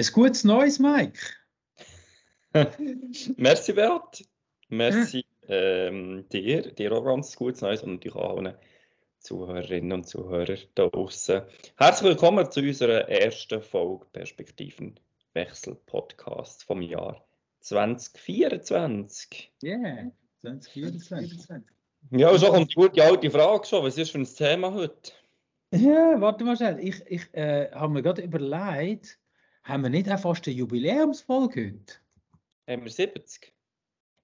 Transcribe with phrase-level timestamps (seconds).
[0.00, 1.20] Ein gutes Neues, Mike.
[3.36, 4.24] Merci, Beat.
[4.70, 8.54] Merci ähm, dir, dir auch ganz gutes Neues und natürlich auch allen
[9.18, 11.42] Zuhörerinnen und Zuhörern da draußen.
[11.76, 17.22] Herzlich willkommen zu unserer ersten Folge Perspektivenwechsel-Podcast vom Jahr
[17.58, 19.52] 2024.
[19.62, 20.10] Yeah,
[20.40, 21.46] 2024.
[22.10, 23.84] Ja, so kommt die gute alte Frage schon.
[23.84, 25.12] Was ist für ein Thema heute?
[25.74, 26.78] Ja, warte mal schnell.
[26.80, 29.19] Ich, ich äh, habe mir gerade überlegt,
[29.70, 31.94] haben wir nicht auch fast eine Jubiläumsfolge heute?
[32.68, 33.54] Haben wir 70?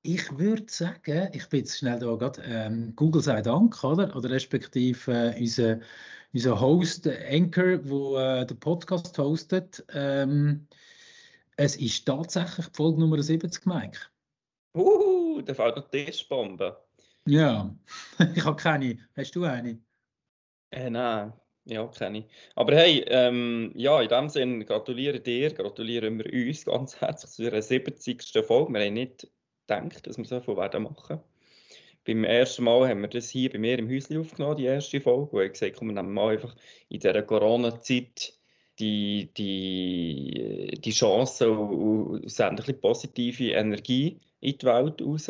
[0.02, 4.14] Ich würde sagen, ich bin jetzt schnell da gerade, ähm, Google sei Dank, oder?
[4.14, 5.80] Oder respektive äh, unser,
[6.32, 9.84] unser Host, Anchor, wo äh, den Podcast hostet.
[9.92, 10.66] Ähm,
[11.56, 13.98] es ist tatsächlich die Folge Nummer 70, Mike.
[14.76, 16.76] Uh, da fällt noch die Tischbombe.
[17.26, 17.74] Ja,
[18.34, 18.98] ich habe keine.
[19.16, 19.80] Hast du eine?
[20.70, 21.32] Äh, nein,
[21.66, 22.24] ja, kenne ich.
[22.54, 27.50] Aber hey, ähm, ja, in dem Sinne gratuliere dir, gratulieren wir uns ganz herzlich zu
[27.50, 28.22] der 70.
[28.46, 28.72] Folge.
[28.72, 29.28] Wir haben nicht
[29.66, 31.20] gedacht, dass wir so viel werden machen.
[32.06, 35.32] Beim ersten Mal haben wir das hier bei mir im Häuschen aufgenommen, die erste Folge,
[35.32, 36.54] wo ich gesagt komm, wir nehmen mal einfach
[36.88, 38.32] in dieser Corona-Zeit
[38.78, 45.28] die, die, die Chance und senden ein bisschen positive Energie in die Welt raus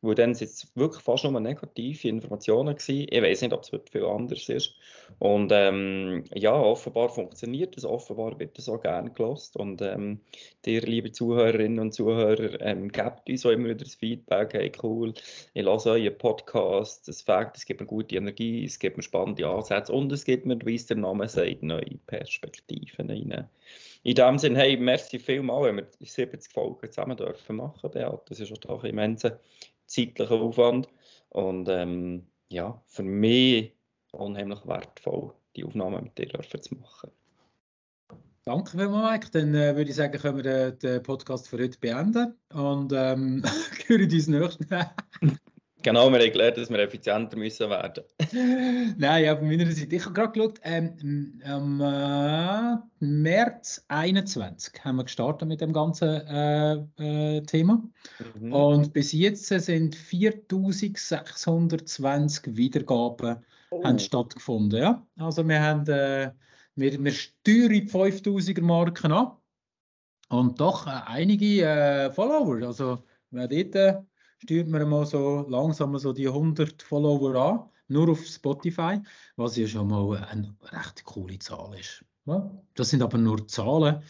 [0.00, 3.06] weil dann sind es wirklich fast nur negative Informationen gewesen.
[3.10, 4.74] Ich weiß nicht, ob es heute viel anders ist.
[5.18, 9.56] Und ähm, ja, offenbar funktioniert es, offenbar wird es auch gerne gelost.
[9.56, 10.20] Und ähm,
[10.64, 15.14] dir, liebe Zuhörerinnen und Zuhörer, ähm, gebt uns auch immer wieder das Feedback, hey cool,
[15.54, 19.48] ich lasse euren Podcast, es fängt, es gibt mir gute Energie, es gibt mir spannende
[19.48, 23.48] Ansätze und es gibt mir, wie es der Name sagt, neue Perspektiven rein.
[24.04, 28.30] In dem Sinne, hey, merci vielmals, wenn wir 70 Folgen zusammen dürfen machen, Beat.
[28.30, 29.40] Das ist doch immense
[29.88, 30.88] zeitlicher Aufwand.
[31.30, 33.72] Und ähm, ja, für mich
[34.12, 37.10] unheimlich wertvoll, die Aufnahme mit dir zu machen.
[38.44, 39.30] Danke vielmals, Mike.
[39.32, 43.42] Dann äh, würde ich sagen, können wir den, den, Podcast für heute beenden und ähm,
[43.86, 44.68] hören uns nächsten.
[45.82, 48.02] Genau, wir haben gelernt, dass wir effizienter müssen werden
[48.98, 49.94] Nein, ja, von meiner Seite.
[49.94, 56.26] Ich habe gerade geschaut, ähm, am äh, März 21 haben wir gestartet mit dem ganzen
[56.26, 57.80] äh, äh, Thema.
[58.40, 58.52] Mhm.
[58.52, 63.36] Und bis jetzt sind 4620 Wiedergaben
[63.70, 63.84] oh.
[63.84, 64.82] haben stattgefunden.
[64.82, 65.06] Ja?
[65.16, 66.32] Also wir haben, äh,
[66.74, 69.30] wir, wir steuern die 5000er Marken an
[70.28, 72.66] und doch äh, einige äh, Follower.
[72.66, 74.04] Also wir dort
[74.38, 79.00] steuert man mal so langsam so die 100 Follower an, nur auf Spotify,
[79.36, 82.04] was ja schon mal eine recht coole Zahl ist.
[82.74, 84.02] Das sind aber nur Zahlen,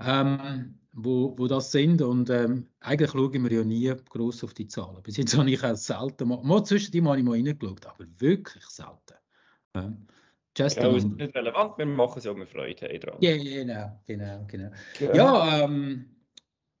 [0.00, 4.66] ähm, wo, wo das sind und ähm, eigentlich schauen wir ja nie groß auf die
[4.66, 5.02] Zahlen.
[5.02, 8.04] Bis jetzt habe ich auch selten mal, mal zwischen die habe ich mal reingeschaut, aber
[8.18, 9.14] wirklich selten.
[9.74, 10.06] Ähm,
[10.56, 13.16] Just ja, ist nicht relevant, wir machen es ja, um Freude haben dran.
[13.20, 14.70] Ja, genau, genau, genau.
[15.00, 16.13] Ja, ja ähm,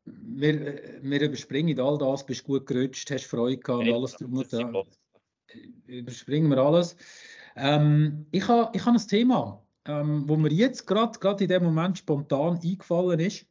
[0.04, 4.52] wir, wir überspringen all das, bist gut gerutscht, hast Freude gehabt und alles drum und
[4.52, 4.82] dran.
[5.86, 6.96] Überspringen wir alles.
[7.56, 11.98] Ähm, ich habe ich ha ein Thema, ähm, wo mir jetzt gerade in dem Moment
[11.98, 13.46] spontan eingefallen ist.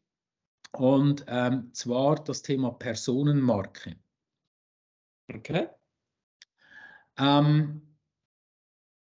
[0.74, 3.96] Und ähm, zwar das Thema Personenmarke.
[5.32, 5.70] Okay.
[7.18, 7.82] Ähm,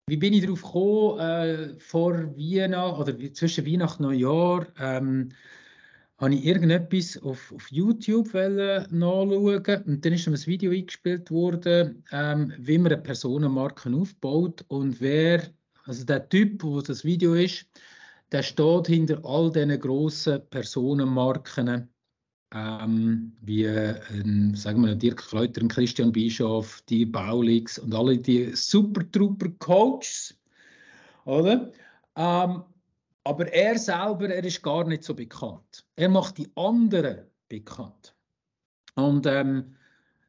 [0.08, 4.68] wie bin ich darauf gekommen, äh, vor Weihnachten oder zwischen Weihnachten und Neujahr?
[4.78, 5.32] Ähm,
[6.18, 12.04] habe ich irgendetwas auf, auf YouTube nachschauen und dann ist mir ein Video eingespielt worden,
[12.12, 15.44] ähm, wie man eine Personenmarke aufbaut und wer,
[15.84, 17.66] also der Typ, wo das Video ist,
[18.32, 21.90] der steht hinter all diesen grossen Personenmarken,
[22.54, 29.10] ähm, wie ein, sagen wir, Dirk Kräuter, Christian Bischof, die Baulix und alle die Super
[29.12, 30.38] Trooper Coaches,
[31.26, 31.72] oder?
[32.16, 32.64] Ähm,
[33.26, 35.86] aber er selber, er ist gar nicht so bekannt.
[35.96, 38.16] Er macht die anderen bekannt.
[38.96, 39.76] Und ähm,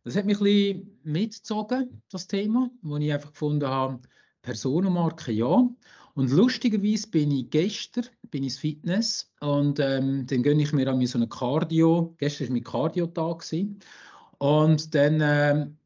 [0.02, 4.00] das hat mich ein bisschen mitgezogen, das Thema, wo ich einfach gefunden habe,
[4.42, 5.68] Personenmarke ja.
[6.14, 10.88] Und lustigerweise bin ich gestern bin ich ins Fitness und ähm, dann gönne ich mir
[10.88, 12.14] an so eine Cardio.
[12.18, 13.44] Gestern war mein Cardio-Tag.
[14.38, 15.76] Und dann ähm,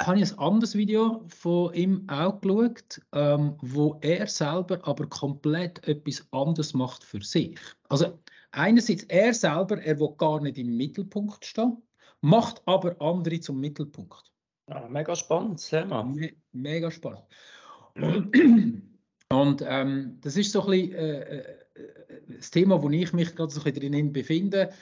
[0.00, 5.86] habe ich ein anderes Video von ihm auch geschaut, ähm, wo er selber aber komplett
[5.86, 7.58] etwas anderes macht für sich.
[7.88, 8.18] Also
[8.50, 11.76] einerseits er selber, er will gar nicht im Mittelpunkt stehen,
[12.20, 14.32] macht aber andere zum Mittelpunkt.
[14.68, 16.02] Ja, mega spannend, Thema.
[16.02, 17.24] Me mega spannend.
[17.94, 18.82] Und,
[19.28, 21.56] und ähm, das ist so ein bisschen äh, äh,
[22.28, 24.72] das Thema, wo ich mich gerade so ein bisschen drin befinde.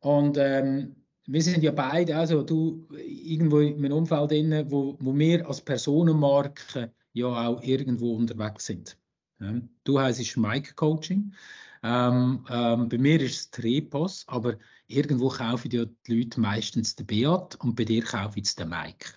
[0.00, 0.96] Und ähm,
[1.26, 5.60] wir sind ja beide, also du irgendwo in einem Umfeld drin, wo, wo wir als
[5.60, 8.98] Personenmarke ja auch irgendwo unterwegs sind.
[9.40, 9.60] Ja.
[9.84, 11.34] Du heisst Mike Coaching.
[11.82, 14.56] Ähm, ähm, bei mir ist es Trepos, aber
[14.86, 19.10] irgendwo kaufen die Leute meistens den Beat und bei dir kaufe ich den Mike.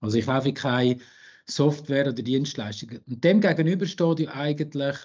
[0.00, 0.98] Also ich kaufe keine
[1.46, 3.00] Software oder Dienstleistungen.
[3.08, 4.96] Und dem gegenüber steht ja eigentlich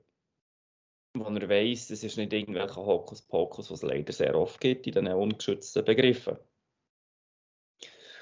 [1.13, 4.93] wo er weiss, das ist nicht irgendwelcher Hokuspokus, was es leider sehr oft gibt in
[4.93, 6.37] diesen ungeschützten Begriffen.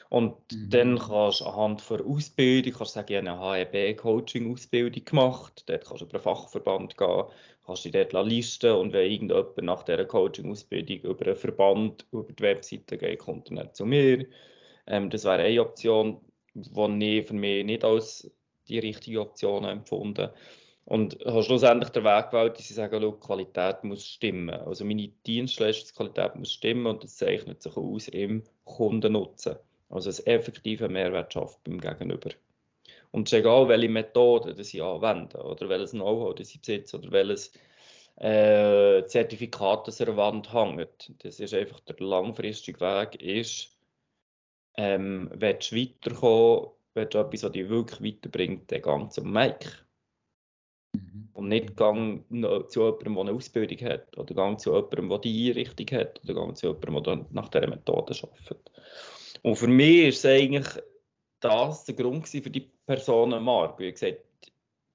[0.09, 0.69] Und mhm.
[0.69, 5.63] dann kannst du anhand der Ausbildung kannst du sagen, ich habe eine HEB-Coaching-Ausbildung gemacht.
[5.67, 7.23] Dort kannst du über einen Fachverband gehen,
[7.65, 12.43] kannst du dort listen und wenn irgendjemand nach dieser Coaching-Ausbildung über einen Verband, über die
[12.43, 14.25] Webseite geht, kommt er dann zu mir.
[14.87, 16.19] Ähm, das wäre eine Option,
[16.55, 18.31] die ich für mich nicht als
[18.67, 20.29] die richtige Option empfunden
[20.85, 24.49] und habe schlussendlich den Weg gewählt, dass sie sagen, die Qualität muss stimmen.
[24.49, 29.57] Also meine Dienstleistungsqualität muss stimmen und das zeichnet sich aus im Kundennutzen.
[29.89, 32.29] Also ein effektiver Mehrwert schafft beim Gegenüber.
[33.11, 37.51] Und es ist egal, welche Methode sie anwenden oder welches Know-how sie besitzen oder welches
[38.17, 41.11] äh, Zertifikat das an der Wand hängt.
[41.19, 43.75] Das ist einfach der langfristige Weg, ist,
[44.77, 49.69] ähm, willst du weiterkommen, willst du etwas, was dich wirklich weiterbringt, dann gang zum Mike.
[50.93, 51.29] Mhm.
[51.33, 52.23] Und nicht gang
[52.69, 56.33] zu jemandem, der eine Ausbildung hat, oder gang zu jemandem, der die Einrichtung hat, oder
[56.33, 58.71] gang zu jemandem, der nach dieser Methode arbeitet.
[59.41, 60.67] Und für mich ist eigentlich
[61.39, 63.83] das der Grund für die Personenmarke.
[63.83, 64.19] Wie gesagt,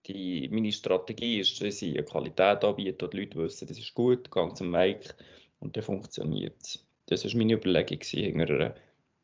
[0.07, 4.31] die, meine Strategie ist, dass ich eine Qualität anbiete die Leute wissen, das ist gut,
[4.31, 5.15] gang zum Mike
[5.61, 6.79] und dann funktioniert.
[7.07, 8.75] Das war meine Überlegung hinter einer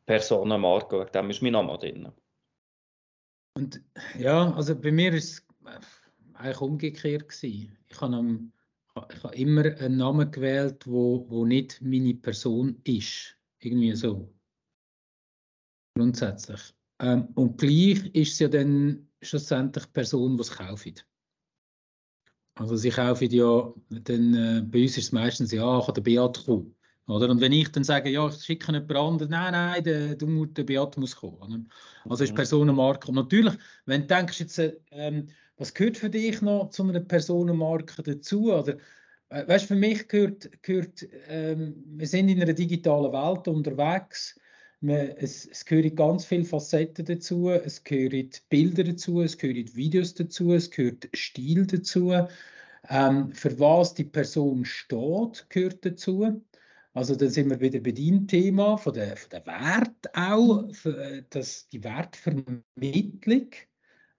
[0.05, 2.11] Personenmarke, wegen dem ist mein Name drin.
[3.53, 3.81] Und
[4.17, 5.45] ja, also bei mir war es
[6.33, 7.29] eigentlich umgekehrt.
[7.29, 7.77] Gewesen.
[7.89, 8.39] Ich habe,
[9.13, 13.37] ich habe immer einen Namen gewählt, wo, wo nicht meine Person ist.
[13.59, 14.33] Irgendwie so
[15.95, 16.73] grundsätzlich.
[16.99, 21.05] Ähm, und gleich ist es ja dann schlussendlich die Person, die es kauft.
[22.55, 26.45] Also sie kaufen ja, dann, äh, bei uns ist es meistens, ja, kann der Beat
[26.45, 26.75] kommen.
[27.07, 27.29] Oder?
[27.29, 30.63] Und wenn ich dann sage, ja, ich schicke jemand anderen, nein, nein, der, der, der
[30.63, 31.71] Beat muss kommen.
[32.07, 32.35] Also ist mhm.
[32.35, 33.07] Personenmarke.
[33.07, 33.53] Und natürlich,
[33.85, 38.53] wenn du denkst, jetzt, ähm, was gehört für dich noch zu einer Personenmarke dazu?
[38.53, 38.77] Oder,
[39.29, 44.39] äh, weißt, für mich gehört, gehört ähm, wir sind in einer digitalen Welt unterwegs
[44.81, 50.53] es, es gehören ganz viele Facetten dazu, es gehören Bilder dazu, es gehören Videos dazu,
[50.53, 52.13] es gehört Stil dazu.
[52.89, 56.41] Ähm, für was die Person steht, gehört dazu.
[56.93, 61.23] Also da sind wir wieder bei deinem Thema, von der, von der Wert auch, für,
[61.29, 63.49] das, die Wertvermittlung.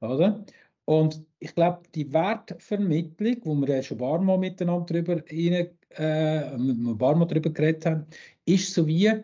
[0.00, 0.44] Oder?
[0.84, 5.70] Und ich glaube, die Wertvermittlung, wo wir ja schon ein paar Mal miteinander drüber, rein,
[5.90, 8.06] äh, ein paar Mal drüber geredet haben,
[8.44, 9.22] ist so wie,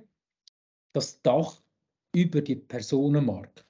[0.92, 1.62] das Dach
[2.14, 3.64] über die Personenmarke.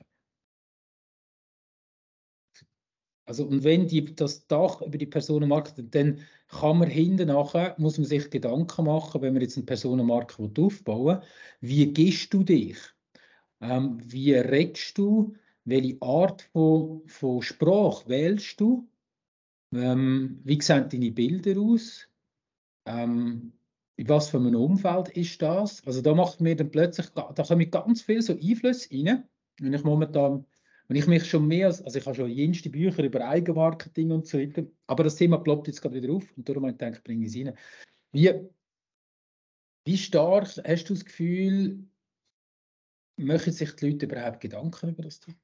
[3.27, 7.99] Also, und wenn die, das Dach über die Personenmarke, dann kann man hinten nachher, muss
[7.99, 11.23] man sich Gedanken machen, wenn man jetzt eine Personenmarke aufbauen will,
[11.61, 12.79] wie gehst du dich?
[13.61, 15.35] Ähm, wie redest du?
[15.65, 18.89] Welche Art von, von Sprache wählst du?
[19.75, 22.09] Ähm, wie sehen deine Bilder aus?
[22.87, 23.53] Ähm,
[23.99, 25.85] in was für einem Umfeld ist das?
[25.85, 29.29] Also da macht mir dann plötzlich, da kommen ganz viel so Einflüsse rein.
[29.59, 30.47] Wenn ich momentan,
[30.87, 34.25] wenn ich mich schon mehr, als, also ich habe schon jenste Bücher über Eigenmarketing und
[34.29, 37.03] so weiter, aber das Thema ploppt jetzt gerade wieder auf und darum habe ich gedacht,
[37.03, 37.59] bringe ich es rein.
[38.13, 38.33] Wie,
[39.85, 41.85] wie stark hast du das Gefühl,
[43.17, 45.37] machen sich die Leute überhaupt Gedanken über das Thema?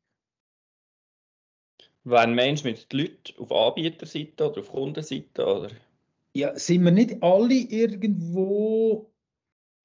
[2.04, 5.70] Wenn Mensch mit den Leuten auf Anbieterseite oder auf Kundenseite oder?
[6.36, 9.14] Ja, sind wir nicht alle irgendwo,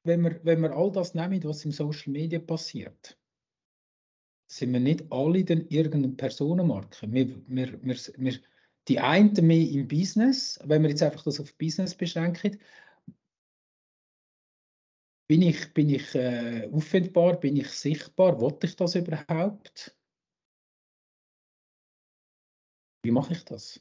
[0.03, 3.20] wenn wir, wenn wir all das nehmen, was im Social Media passiert,
[4.51, 7.12] sind wir nicht alle dann irgendeine Personenmarke?
[7.12, 8.39] Wir, wir, wir, wir,
[8.88, 12.60] die einen mehr im Business, wenn wir jetzt einfach das auf Business beschränken,
[15.27, 19.96] bin ich, bin ich äh, auffindbar, bin ich sichtbar, wollte ich das überhaupt?
[23.03, 23.79] Wie mache ich das?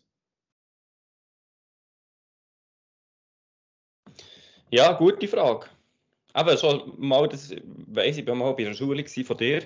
[4.71, 5.67] Ja, gute Frage.
[6.35, 7.55] Aber schon mal, das
[7.87, 9.61] weiss ich, bin mal bei einer Schule von dir.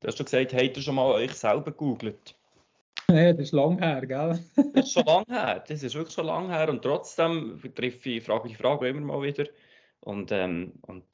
[0.00, 2.34] Du hast schon gesagt, habt ihr schon mal euch selber gegoogelt?
[3.10, 4.38] Ja, das ist lang her, gell?
[4.74, 5.64] das ist schon lang her.
[5.66, 6.70] Das ist wirklich schon lang her.
[6.70, 9.44] Und trotzdem treffe ich, frage ich die Frage immer mal wieder.
[10.00, 11.04] Und, ähm, und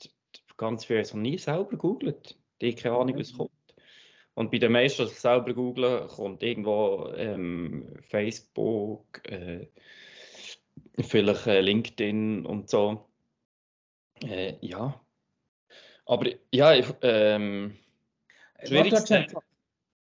[0.57, 2.37] ganz viele haben nie selber gegoogelt.
[2.61, 3.51] Die haben keine Ahnung, was kommt.
[4.35, 9.67] Und bei den meisten, die selber googeln, kommt irgendwo ähm, Facebook, äh,
[11.01, 13.05] vielleicht äh, LinkedIn und so.
[14.23, 15.01] Äh, ja.
[16.07, 17.77] Aber ja, ich, ähm,
[18.63, 19.27] schwierig warte,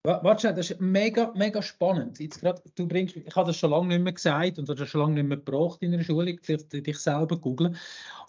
[0.03, 2.19] warte, das ist mega, mega spannend.
[2.19, 5.01] Jetzt grad, du bringst, ich habe das schon lange nicht mehr gesagt und das schon
[5.01, 7.77] lange nicht mehr gebraucht in der Schule, dich selber googeln.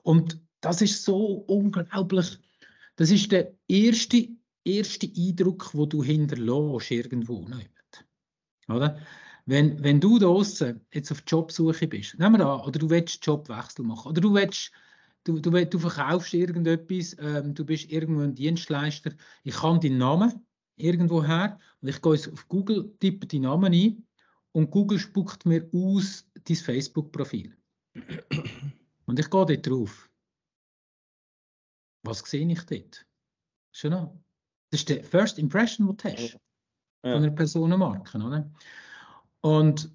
[0.03, 2.39] Und das ist so unglaublich.
[2.95, 4.29] Das ist der erste
[4.65, 7.47] erste Eindruck, wo du hinterlässt irgendwo.
[7.47, 7.69] Nicht.
[8.67, 8.99] Oder?
[9.45, 10.35] Wenn, wenn du da
[10.91, 14.71] jetzt auf Jobsuche bist, nehmen wir an, oder du willst Jobwechsel machen, oder du willst,
[15.25, 19.11] du, du, du verkaufst irgendetwas, ähm, du bist irgendwo ein Dienstleister,
[19.43, 20.45] ich kann deinen Namen
[20.77, 24.07] irgendwo her und ich gehe auf Google, tippe deinen Namen ein
[24.53, 27.57] und Google spuckt mir aus dein Facebook-Profil.
[29.07, 30.09] Und ich gehe dort drauf.
[32.03, 33.05] Was sehe ich dort?
[33.71, 34.19] Schon noch?
[34.71, 36.39] Das ist die First Impression, die du hast ja.
[37.01, 38.17] von einer Personenmarke.
[38.17, 38.51] Oder?
[39.41, 39.94] Und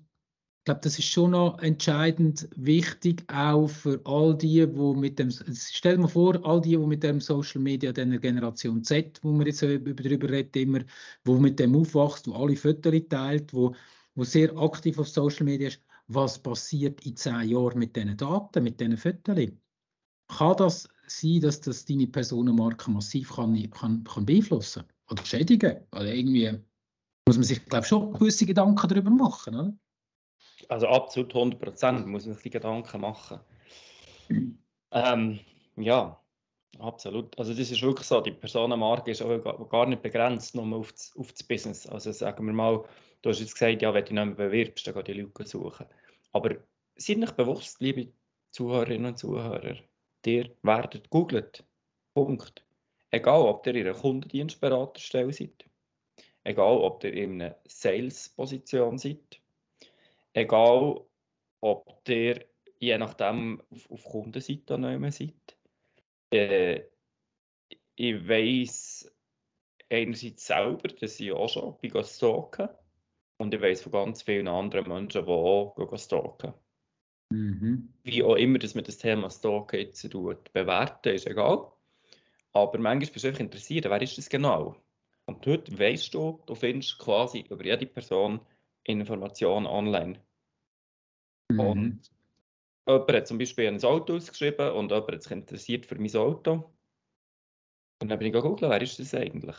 [0.71, 5.97] glaube, das ist schon noch entscheidend wichtig, auch für all die, die mit dem, stell
[5.97, 9.47] dir mal vor, all die, die mit dem Social Media, der Generation Z, wo wir
[9.47, 10.81] jetzt darüber reden, immer,
[11.25, 13.75] wo mit dem aufwachst, wo alle Fotos teilt, wo,
[14.15, 18.62] wo sehr aktiv auf Social Media ist, was passiert in zehn Jahren mit diesen Daten,
[18.62, 19.49] mit diesen Fotos?
[20.29, 25.79] Kann das sein, dass das deine Personenmarke massiv kann, kann, kann beeinflussen oder schädigen?
[25.91, 26.53] Oder irgendwie
[27.27, 29.77] muss man sich, glaube ich, schon gewisse Gedanken darüber machen, oder?
[30.71, 33.41] Also absolut 100 Prozent muss man sich die Gedanken machen.
[34.93, 35.41] ähm,
[35.77, 36.21] ja,
[36.79, 37.37] absolut.
[37.37, 41.12] Also das ist wirklich so, die Personenmarke ist auch gar nicht begrenzt nur auf das,
[41.19, 41.89] auf das Business.
[41.89, 42.85] Also sagen wir mal,
[43.23, 45.87] du hast jetzt gesagt, ja, wenn du nicht mehr bewirbst, dann geh die Leute suchen.
[46.33, 46.55] Aber
[46.95, 48.12] seid nicht bewusst, liebe
[48.53, 49.75] Zuhörerinnen und Zuhörer,
[50.25, 51.65] ihr werdet googelt.
[52.15, 52.65] Punkt.
[53.11, 55.65] Egal, ob ihr in einer Kundendienstberaterstelle seid,
[56.45, 59.39] egal, ob ihr in einer Sales-Position seid,
[60.33, 61.05] egal,
[61.61, 62.45] ob ihr
[62.79, 65.57] je nachdem auf, auf Kundenseite noch seid.
[66.33, 66.83] Äh,
[67.95, 69.13] ich weiss
[69.91, 72.69] einerseits selber, dass ich auch schon bei stalken
[73.37, 76.55] und ich weiss von ganz vielen anderen Menschen, die auch stalken.
[77.31, 77.93] Mhm.
[78.03, 81.71] Wie auch immer, dass man das Thema Stalken jetzt bewerten, ist egal.
[82.53, 84.77] Aber manchmal bist du einfach interessiert, wer ist das genau?
[85.27, 88.41] Und heute weißt du, du findest quasi über jede Person
[88.85, 90.21] Informationen online.
[91.51, 91.61] Mhm.
[91.61, 92.11] Und
[92.87, 96.73] jemand hat zum Beispiel ein Auto ausgeschrieben und jemand hat sich interessiert für mein Auto.
[98.03, 99.57] Und dann bin ich gegoogelt, wer ist das eigentlich?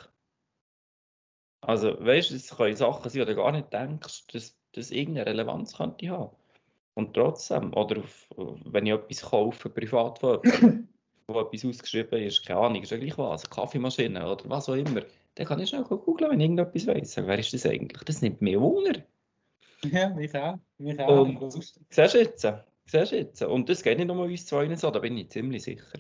[1.61, 5.27] Also, weißt du, es können Sachen sein, die du gar nicht denkst, dass das irgendeine
[5.27, 6.35] Relevanz könnte haben.
[6.95, 10.89] Und trotzdem, oder auf, wenn ich etwas kaufe, privat von jemandem,
[11.27, 15.01] wo etwas ausgeschrieben ist, keine Ahnung, ist ja gleich was, Kaffeemaschine oder was auch immer,
[15.35, 17.17] dann kann ich schnell googeln, wenn ich irgendetwas weiss.
[17.17, 18.03] Wer ist das eigentlich?
[18.03, 19.03] Das nimmt mir Wunder.
[19.91, 20.59] Ja, mich auch.
[20.77, 21.21] Mich auch.
[21.21, 21.51] Und,
[21.89, 22.47] siehst du jetzt?
[22.85, 23.41] Siehst du jetzt?
[23.41, 25.97] Und das geht nicht nur uns zwei so, da bin ich ziemlich sicher.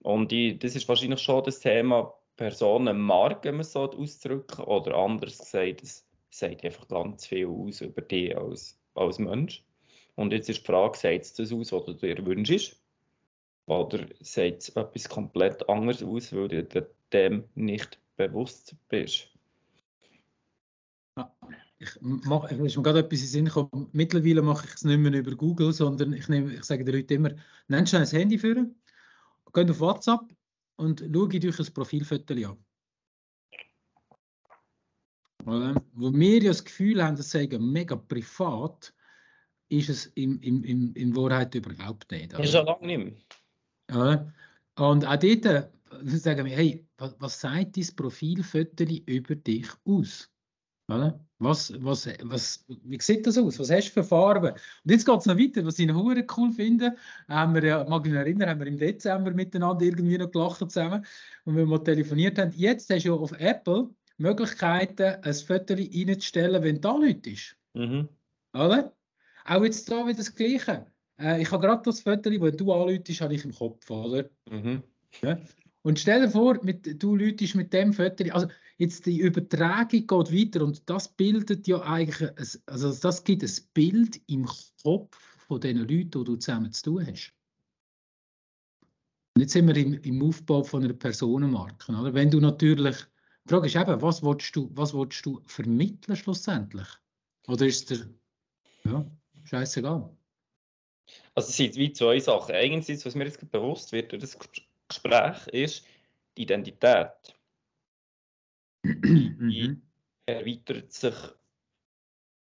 [0.00, 4.94] Und ich, das ist wahrscheinlich schon das Thema Personenmarke, wenn man es so auszudrücken, oder
[4.94, 9.64] anders gesagt, es sagt einfach ganz viel aus über dich als, als Mensch.
[10.14, 12.80] Und jetzt ist die Frage, sagt es das aus, was du dir wünschst?
[13.66, 19.28] Oder sagt es etwas komplett anderes aus, weil du dem nicht bewusst bist?
[21.78, 23.88] ich mache, ist mir gerade etwas in Sinn gekommen.
[23.92, 27.12] Mittlerweile mache ich es nicht mehr über Google, sondern ich, nehme, ich sage den Leuten
[27.12, 27.30] immer,
[27.68, 28.74] nennst du ein Handy führen,
[29.52, 30.22] geh auf WhatsApp
[30.76, 32.58] und schau durch ein Profilfoto an.
[35.46, 35.82] Oder?
[35.92, 38.94] Wo wir ja das Gefühl haben, das sei mega privat,
[39.68, 42.32] ist es in, in, in, in Wahrheit überhaupt nicht.
[42.32, 43.14] Ist ja lange nicht mehr.
[43.90, 44.32] Ja.
[44.76, 45.70] Und auch dort
[46.04, 50.30] sagen wir, hey, was, was sagt dein Profilfoto über dich aus?
[50.88, 51.18] Oder?
[51.38, 53.58] Was, was, was, wie sieht das aus?
[53.58, 54.52] Was hast du für Farben?
[54.52, 56.04] Und jetzt geht es noch weiter, was ich noch
[56.36, 56.96] cool finde.
[57.28, 60.58] Haben wir ja, mag ich mich erinnern, haben wir im Dezember miteinander irgendwie noch gelacht
[60.58, 61.04] zusammen
[61.44, 62.52] und wir mal telefoniert haben.
[62.54, 67.56] Jetzt hast du ja auf Apple Möglichkeiten, ein Foto reinzustellen, wenn da Leute ist.
[67.74, 68.08] Mhm.
[68.52, 68.92] Oder?
[69.46, 70.86] Auch jetzt da wieder das Gleiche.
[71.18, 74.28] Äh, ich habe gerade das Foto, das du anläutest, habe ich im Kopf, oder?
[74.50, 74.82] Mhm.
[75.22, 75.38] Ja?
[75.84, 78.48] Und stell dir vor, mit, du läutest mit dem Foto, also
[78.78, 83.52] jetzt die Übertragung geht weiter und das bildet ja eigentlich, ein, also das gibt ein
[83.74, 84.48] Bild im
[84.82, 87.34] Kopf von den Leuten, die du zusammen zu tun hast.
[89.34, 91.92] Und jetzt sind wir im, im Aufbau von einer Personenmarke.
[91.92, 92.14] Oder?
[92.14, 92.96] Wenn du natürlich,
[93.44, 96.88] die Frage ist eben, was willst du, was willst du vermitteln schlussendlich?
[97.46, 98.08] Oder ist der,
[98.84, 99.04] ja,
[99.42, 100.16] scheißegal.
[101.34, 102.54] Also es sind wie zwei Sachen.
[102.54, 104.38] Einerseits, was mir jetzt bewusst wird durch das
[104.88, 105.86] Gespräch, ist
[106.36, 107.34] die Identität.
[108.84, 109.82] die mhm.
[110.26, 111.14] erweitert sich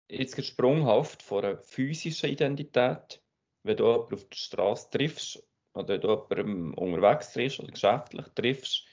[0.09, 3.21] jetzt sprunghaft von einer physischen Identität.
[3.63, 8.85] Wenn du jemanden auf der Straße triffst oder du jemanden unterwegs triffst oder geschäftlich triffst,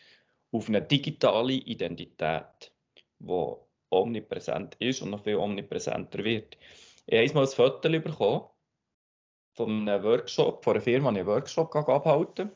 [0.51, 2.73] auf eine digitale Identität,
[3.19, 3.55] die
[3.91, 6.57] omnipräsent ist und noch viel omnipräsenter wird.
[7.07, 8.49] Ich habe einmal ein Foto bekommen
[9.53, 12.51] von einem Workshop, von einer Firma, die einen Workshop abhalten.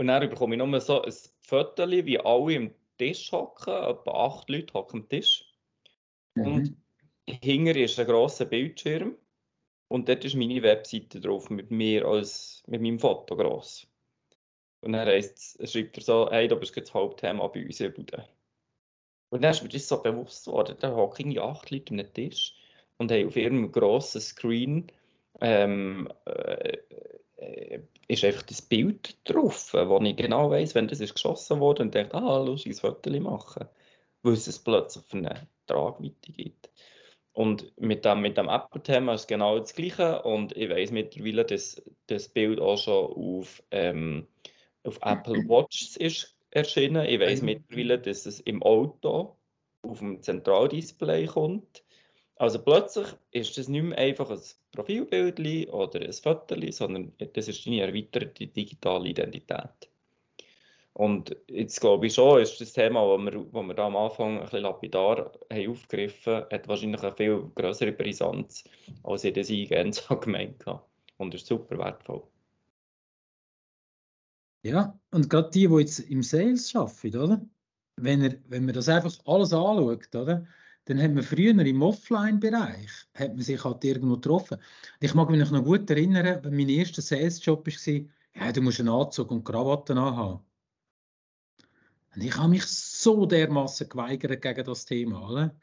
[0.00, 4.48] Und dann bekomme ich nur so ein Foto, wie alle am Tisch hocken, etwa acht
[4.48, 5.44] Leute hocken am Tisch.
[6.36, 6.46] Mhm.
[6.46, 6.76] Und
[7.26, 9.14] hinter ist ein grosser Bildschirm.
[9.88, 13.86] Und dort ist meine Webseite drauf, mit mir als mit meinem Foto gross.
[14.80, 18.26] Und dann heisst, schreibt er so, hey, du bist das Hauptthema bei uns in Bude.
[19.28, 22.54] Und dann ist mir das so bewusst geworden, da hocken acht Leute am Tisch
[22.96, 24.90] und haben auf ihrem grossen Screen
[25.42, 27.19] ähm, äh, äh,
[28.08, 31.94] ist einfach das Bild drauf, wo ich genau weiß, wenn das ist geschossen wurde und
[31.94, 33.66] denke, ah, lustiges Foto machen,
[34.22, 36.70] weil es plötzlich für eine Tragweite gibt.
[37.32, 41.44] Und mit dem, mit dem Apple-Thema ist es genau das Gleiche und ich weiß mittlerweile,
[41.44, 44.26] dass das Bild auch schon auf, ähm,
[44.82, 47.06] auf Apple Watch ist erschienen.
[47.06, 49.36] Ich weiß mittlerweile, dass es im Auto
[49.82, 51.84] auf dem Zentraldisplay kommt.
[52.40, 54.40] Also plötzlich ist das nicht mehr einfach ein
[54.72, 59.90] Profilbild oder ein Foto, sondern das ist deine erweiterte digitale Identität.
[60.94, 64.38] Und jetzt glaube ich schon, ist das Thema, das wir, das wir da am Anfang
[64.38, 68.64] ein bisschen lapidar haben aufgegriffen haben, hat wahrscheinlich eine viel größere Brisanz,
[69.02, 70.82] als ich das eingehend so gemeint habe.
[71.18, 72.22] Und ist super wertvoll.
[74.62, 77.46] Ja, und gerade die, die jetzt im Sales arbeiten, oder?
[77.96, 80.46] Wenn, er, wenn man das einfach alles anschaut, oder?
[80.86, 84.58] Dann hat man früher im Offline-Bereich hat man sich halt irgendwo getroffen.
[85.00, 87.94] Ich mag mich noch gut erinnern, mein erster Sales-Job war,
[88.34, 90.40] ja, du musst einen Anzug und Krawatten anhaben.
[92.14, 95.28] Und ich habe mich so dermaßen geweigert gegen das Thema.
[95.30, 95.54] Oder?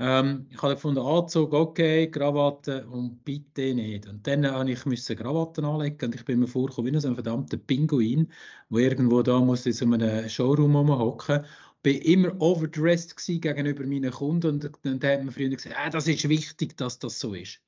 [0.00, 4.08] Ähm, ich habe der Anzug, okay, Krawatte und bitte nicht.
[4.08, 7.14] Und dann habe ich müssen Krawatten anlegen und ich bin mir vorgekommen wie so ein
[7.14, 8.28] verdammter Pinguin,
[8.70, 11.44] der irgendwo da muss in so einem Showroom hocken
[11.84, 16.28] bin immer overdressed gegenüber meinen Kunden und dann hat man früher gesagt, ah, das ist
[16.28, 17.60] wichtig, dass das so ist.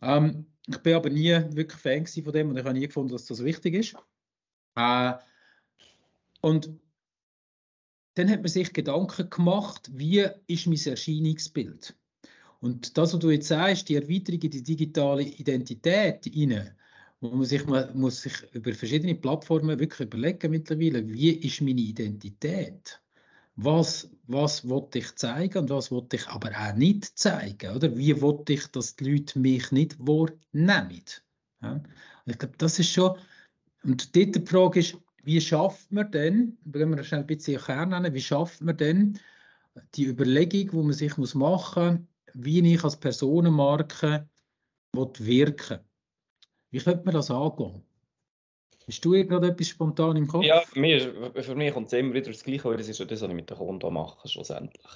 [0.00, 3.26] Ähm, ich bin aber nie wirklich Fan von dem und ich habe nie gefunden, dass
[3.26, 3.94] das wichtig ist.
[4.74, 5.12] Äh,
[6.40, 6.70] und
[8.14, 11.94] dann hat man sich Gedanken gemacht, wie ist mein Erscheinungsbild?
[12.60, 16.74] Und das, was du jetzt sagst, die Erweiterung in die digitale Identität rein,
[17.20, 21.82] wo man sich, man muss sich über verschiedene Plattformen wirklich überlegen mittlerweile, wie ist meine
[21.82, 22.98] Identität?
[23.56, 27.96] Was, was wollte ich zeigen und was wollte ich aber auch nicht zeigen, oder?
[27.96, 31.02] Wie wollte ich, dass die Leute mich nicht wahrnehmen?
[31.62, 31.82] Ja?
[32.26, 33.18] Ich glaube, das ist schon,
[33.84, 37.90] und die dritte Frage ist, wie schafft man denn, wenn wir schnell ein bisschen Kern
[37.90, 39.18] nennen, wie schafft man denn
[39.94, 44.28] die Überlegung, wo man sich muss machen muss, wie ich als Personenmarke
[44.92, 45.80] wirken
[46.70, 47.82] Wie könnte man das angehen?
[48.88, 50.44] Hast du gerade etwas spontan im Kopf?
[50.44, 53.04] Ja, für mich, für mich kommt es immer wieder das Gleiche, weil das ist ja
[53.04, 54.86] das, was ich mit dem Kunden mache, schlussendlich.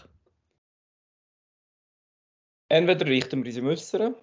[2.68, 4.14] Entweder richten wir unsere Müster,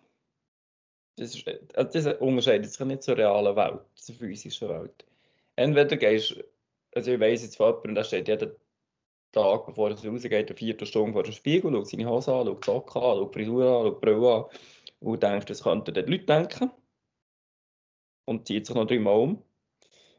[1.17, 5.05] das, ist, also das unterscheidet sich nicht zur realen Welt, zur physischen Welt.
[5.57, 6.41] Entweder gehst
[6.97, 8.51] also ich weiss jetzt von jemandem, da steht jeden
[9.31, 12.71] Tag, bevor er rausgeht, eine Viertelstunde vor dem Spiegel, schaut seine Hose an, schaut die
[12.71, 14.45] Socken an, schaut die Frisur an, schaut die Brille an
[14.99, 16.71] und denkt, das könnten die Leute denken.
[18.25, 19.43] Und zieht sich noch dreimal um.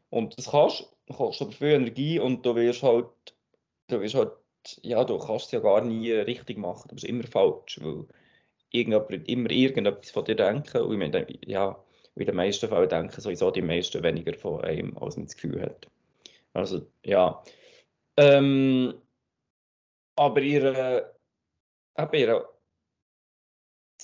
[0.09, 3.07] Und das kannst, du kostet aber viel Energie und du wirst halt,
[3.87, 4.31] du wirst halt,
[4.81, 8.05] ja, du kannst es ja gar nie richtig machen, du bist immer falsch, weil
[8.71, 11.83] irgendjemand immer irgendetwas von dir denken und ich meine, ja,
[12.15, 15.61] in den meisten Fällen denken sowieso die meisten weniger von einem, als man das Gefühl
[15.61, 15.87] hat.
[16.53, 17.41] Also, ja.
[18.17, 18.93] Ähm,
[20.15, 21.15] aber ihre,
[21.97, 22.58] eben ihre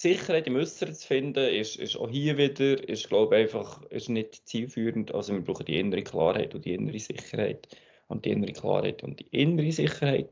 [0.06, 4.48] Sicherheit im Äußeren zu finden, ist, ist auch hier wieder, ist, glaube einfach ist nicht
[4.48, 5.12] zielführend.
[5.16, 7.68] Also wir brauchen die innere Klarheit und die innere Sicherheit.
[8.08, 10.30] Und die innere Klarheit und die innere Sicherheit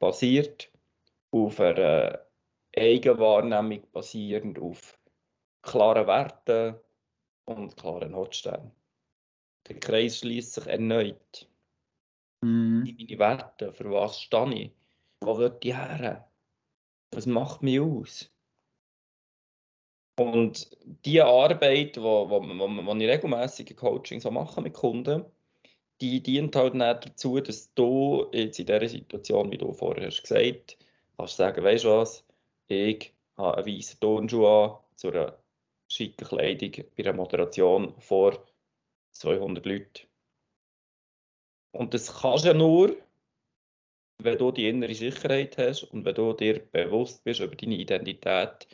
[0.00, 0.68] basiert
[1.30, 2.26] auf einer
[2.76, 4.98] Eigenwahrnehmung, basierend auf
[5.62, 6.74] klaren Werten
[7.44, 8.72] und klaren Notsternen.
[9.68, 11.48] Der Kreis schließt sich erneut.
[12.40, 12.82] Mhm.
[12.82, 14.72] Meine Werte, für was stehe ich?
[15.20, 16.28] Wo will ich her?
[17.12, 18.33] Was macht mich aus?
[20.16, 20.70] Und
[21.04, 25.24] die Arbeit, die ich regelmäßig in Coachings mache mit Kunden,
[26.00, 30.22] die dient halt nicht dazu, dass du jetzt in dieser Situation, wie du vorher hast
[30.22, 30.76] gesagt
[31.16, 32.24] kannst sagen, weißt du was,
[32.68, 35.38] ich habe einen weißen Turnschuh an zu einer
[35.88, 38.44] schicken Kleidung bei einer Moderation vor
[39.12, 40.08] 200 Leuten.
[41.72, 42.96] Und das kannst du ja nur,
[44.18, 48.68] wenn du die innere Sicherheit hast und wenn du dir bewusst bist über deine Identität,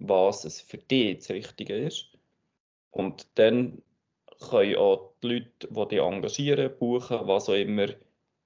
[0.00, 2.06] was es für dich das Richtige ist.
[2.90, 3.82] Und dann
[4.48, 7.88] können auch die Leute, die dich engagieren, buchen, was auch immer,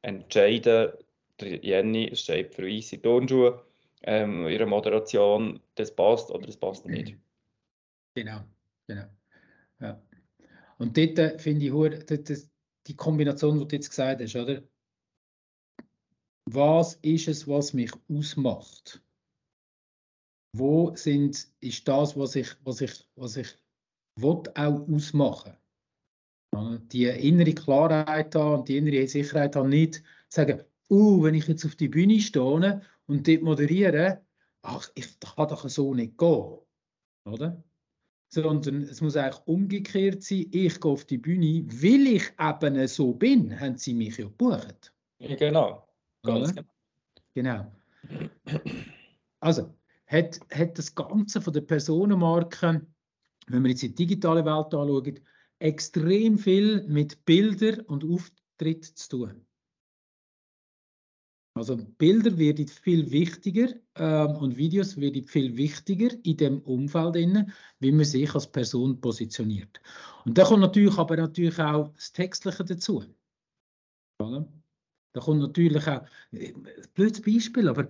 [0.03, 0.93] entscheiden,
[1.41, 3.65] Jenny steht für weiße Turnschuhe,
[4.03, 7.17] ähm, ihre Moderation, das passt oder das passt nicht.
[8.15, 8.41] Genau,
[8.87, 9.07] genau.
[9.81, 10.01] Ja.
[10.79, 12.49] Und dort äh, finde ich,
[12.87, 14.63] die Kombination, die du jetzt gesagt hast, oder?
[16.47, 19.03] Was ist es, was mich ausmacht?
[20.57, 23.49] Wo sind, ist das, was ich, was ich, was ich
[24.17, 25.55] will, auch ausmachen?
[26.93, 31.65] Die innere Klarheit haben und die innere Sicherheit haben, nicht sagen, uh, wenn ich jetzt
[31.65, 34.25] auf die Bühne stehe und dort moderiere,
[34.63, 36.59] ach, ich, das kann doch so nicht gehen.
[37.25, 37.65] Oder?
[38.35, 40.47] sondern es muss eigentlich umgekehrt sein.
[40.51, 44.93] Ich gehe auf die Bühne, weil ich eben so bin, haben sie mich ja gebucht.
[45.19, 45.89] Ja, genau.
[46.23, 46.55] Ganz
[47.33, 47.73] genau.
[49.41, 49.75] Also,
[50.07, 52.87] hat, hat das Ganze von der Personenmarke,
[53.47, 55.21] wenn wir jetzt die digitale Welt anschauen,
[55.59, 59.47] extrem viel mit Bildern und Auftritt zu tun.
[61.57, 67.53] Also Bilder werden viel wichtiger ähm, und Videos werden viel wichtiger in dem Umfeld, innen,
[67.79, 69.81] wie man sich als Person positioniert.
[70.25, 73.05] Und da kommt natürlich aber natürlich auch das Textliche dazu.
[74.19, 76.55] Da kommt natürlich auch, äh,
[76.93, 77.89] blödes Beispiel, aber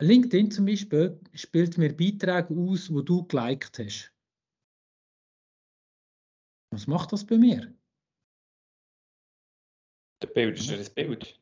[0.00, 4.12] LinkedIn zum Beispiel spielt mir Beiträge aus, wo du geliked hast.
[6.70, 7.74] Was macht das bei mir?
[10.22, 11.40] Der Bild ist das Bild.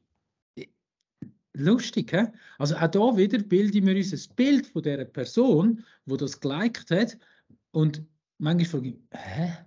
[1.55, 2.27] Lustig, he?
[2.59, 6.91] Also auch hier wieder bilden wir uns ein Bild von der Person, wo das geliked
[6.91, 7.19] hat
[7.73, 8.05] und
[8.39, 9.67] manchmal frage ich, hä?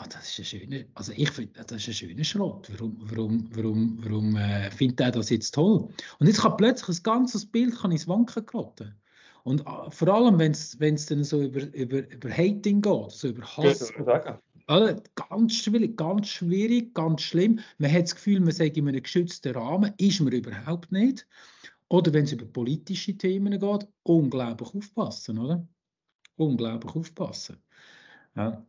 [0.00, 2.70] Ah, das ist ein schöner, also ich finde, das ist ein schöner Schrott.
[2.72, 5.88] Warum, warum, warum, warum äh, findet er das jetzt toll?
[6.20, 8.94] Und jetzt kann plötzlich ein ganzes Bild kann ins Wanken geraten.
[9.42, 13.44] Und äh, vor allem, wenn es dann so über, über, über Hating geht, so über
[13.44, 13.92] Hass.
[14.06, 17.58] Ja, also, ganz schwierig, ganz schwierig, ganz schlimm.
[17.78, 21.26] Man hat das Gefühl, man sei in einem geschützten Rahmen, ist man überhaupt nicht.
[21.88, 25.66] Oder wenn es über politische Themen geht, unglaublich aufpassen, oder?
[26.36, 27.56] Unglaublich aufpassen.
[28.36, 28.64] Ja.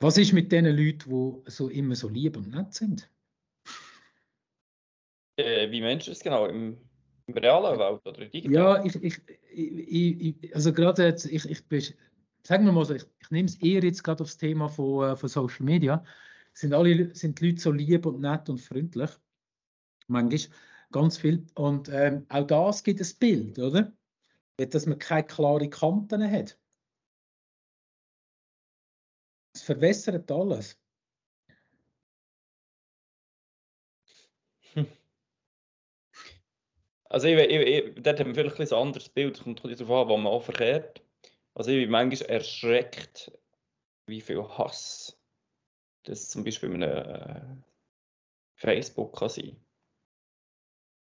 [0.00, 1.10] Was ist mit den Leuten,
[1.44, 3.10] die so immer so lieb und nett sind?
[5.36, 6.46] Äh, wie meinst du das genau?
[6.46, 6.78] Im,
[7.26, 8.52] im realen Welt oder digital?
[8.52, 11.82] Ja, ich, ich, ich, ich also gerade jetzt, ich, ich bin
[12.46, 15.16] sagen wir mal so, ich, ich nehme es eher jetzt gerade aufs Thema von, äh,
[15.16, 16.04] von Social Media,
[16.52, 19.10] sind alle sind die Leute so lieb und nett und freundlich.
[20.06, 20.56] Manchmal
[20.92, 21.46] ganz viel.
[21.54, 23.92] Und ähm, auch das gibt ein Bild, oder?
[24.56, 26.56] Dass man keine klaren Kanten hat.
[29.64, 30.78] Verwässert alles.
[37.14, 40.16] Also ich, ich, ich, dort haben wir vielleicht ein anderes Bild, kommt darauf an, wo
[40.16, 41.00] man auch verkehrt.
[41.54, 43.30] Also ich bin manchmal erschreckt,
[44.06, 45.16] wie viel Hass
[46.04, 47.40] das zum Beispiel in einem äh,
[48.56, 49.56] Facebook kann sein.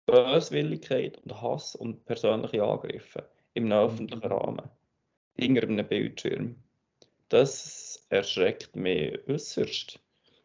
[0.07, 4.33] Böswilligkeit und Hass und persönliche Angriffe im öffentlichen mhm.
[4.33, 4.71] Rahmen,
[5.37, 6.63] hinter einem Bildschirm.
[7.29, 9.99] Das erschreckt mich äußerst.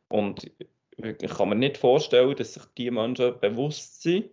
[0.07, 0.51] Und
[0.97, 4.29] ich kann mir nicht vorstellen, dass sich die Menschen bewusst sind,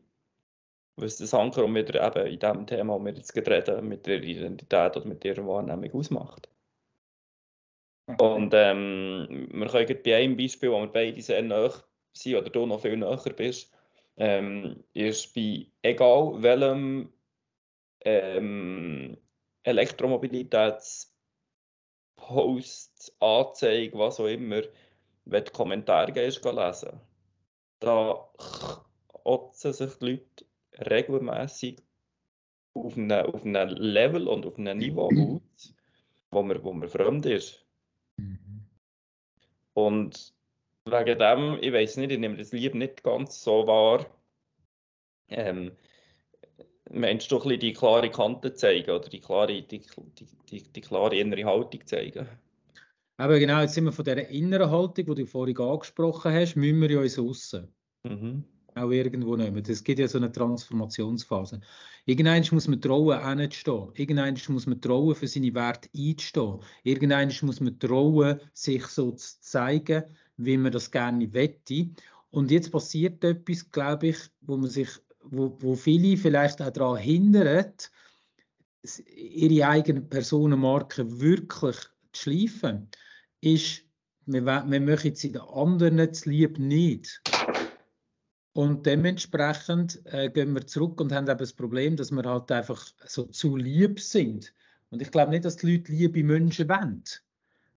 [0.97, 4.97] was das Anker wieder eben in dem Thema, das wir jetzt reden, mit ihrer Identität
[4.97, 6.49] oder mit ihrer Wahrnehmung ausmacht.
[8.19, 11.71] Und ähm, wir können bei einem Beispiel, wo wir beide sehr nah
[12.13, 13.73] sind oder du noch viel näher bist,
[14.17, 17.13] ähm, ist bei egal welchem
[18.05, 19.19] ähm,
[22.19, 24.63] Elektromobilitätspost, Anzeige, was auch immer,
[25.25, 27.01] wenn du Kommentare gehst, lesen,
[27.81, 28.29] da
[29.25, 30.47] otzen sich die Leute
[30.91, 31.83] regelmäßig
[32.75, 35.75] auf einem, auf einem Level und auf einem Niveau aus,
[36.31, 37.65] wo man, wo man fremd ist.
[38.17, 38.67] Mhm.
[39.75, 40.35] Und
[40.85, 44.07] wegen dem, ich weiß nicht, ich nehme das Lieb nicht ganz so wahr.
[45.29, 45.73] Ähm,
[46.91, 51.17] meinst du ein die klare Kante zeigen oder die klare, die, die, die, die klare
[51.17, 52.27] innere Haltung zeigen?
[53.19, 56.81] Aber genau, jetzt sind wir von dieser inneren Haltung, die du vorhin angesprochen hast, müssen
[56.81, 57.69] wir ja uns aussen.
[58.05, 58.45] Mhm.
[58.75, 59.63] Auch irgendwo nehmen.
[59.67, 61.63] Es gibt ja so eine Transformationsphase.
[62.05, 63.89] Irgendwann muss man trauen, hinzustehen.
[63.95, 66.59] Irgendwann muss man trauen, für seine Werte einzustehen.
[66.85, 70.05] Irgendwann muss man trauen, sich so zu zeigen,
[70.37, 71.89] wie man das gerne wette.
[72.31, 74.91] Und jetzt passiert etwas, glaube ich, wo man sich,
[75.31, 77.73] wo, wo viele vielleicht auch daran hindern,
[79.15, 81.77] ihre eigene Personenmarke wirklich
[82.13, 82.89] zu schleifen,
[83.41, 83.83] ist,
[84.27, 87.21] wir, wir möchten sie den anderen zu lieb nicht.
[88.53, 92.87] Und dementsprechend äh, gehen wir zurück und haben eben das Problem, dass wir halt einfach
[93.07, 94.55] so zu lieb sind.
[94.89, 97.05] Und ich glaube nicht, dass die Leute liebe Menschen wollen.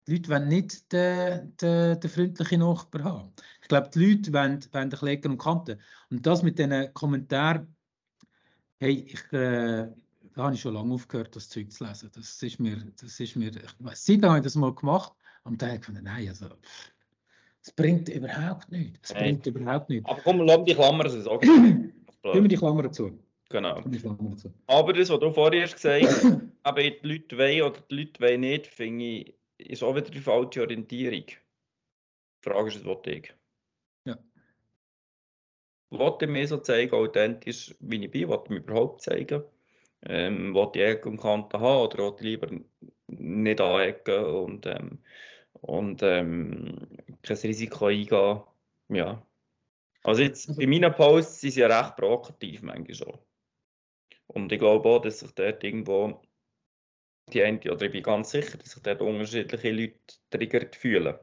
[0.06, 3.34] Die Leute wollen nicht den, den, den freundlichen Nachbar haben.
[3.68, 5.78] Ich glaube, die Leute wollen, wollen den Kläger und Kanten.
[6.10, 7.76] Und das mit diesen Kommentaren,
[8.80, 9.90] hey, ich, äh,
[10.34, 12.10] da habe ich schon lange aufgehört, das Zeug zu lesen.
[12.16, 15.12] Das ist mir, das ist mir, ich weiß, seit habe ich das mal gemacht
[15.44, 16.48] und dann habe ich gedacht, nein, also,
[17.62, 19.10] es bringt überhaupt nichts.
[19.10, 19.52] Es bringt hey.
[19.52, 20.10] überhaupt nichts.
[20.10, 21.94] Aber komm, lass die Klammer sagen.
[22.24, 23.20] Tun wir die Klammer zu.
[23.50, 23.84] Genau.
[24.68, 28.22] Aber das, was du vorher hast gesagt hast, aber die Leute wollen oder die Leute
[28.22, 31.26] wollen nicht, finde ich, ist auch wieder die falsche Orientierung.
[31.26, 33.34] Die Frage ist, was ich.
[35.90, 39.44] Wollte ich mir so zeigen, authentisch, wie ich bin, wollte ich mir überhaupt zeigen.
[40.04, 42.50] Ähm, wollte ich Ecken und Kanten haben oder wollte ich lieber
[43.08, 45.00] nicht anecken und, ähm,
[45.54, 46.88] und ähm,
[47.22, 48.42] kein Risiko eingehen.
[48.90, 49.26] Ja.
[50.04, 53.20] Also jetzt, also, bei meinen Posts sind sie ja recht provokativ manchmal schon.
[54.28, 56.22] Und ich glaube auch, dass sich dort irgendwo
[57.34, 59.98] die eine, oder ich bin ganz sicher, dass sich dort unterschiedliche Leute
[60.30, 61.18] triggert fühlen.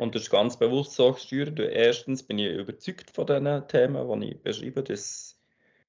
[0.00, 1.58] Und das ist ganz bewusst so gesteuert.
[1.58, 5.38] Erstens bin ich überzeugt von den Themen, die ich beschreibe, dass,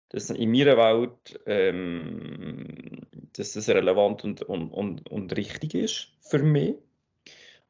[0.10, 6.40] dass in meiner Welt ähm, dass das relevant und, und, und, und richtig ist für
[6.40, 6.76] mich.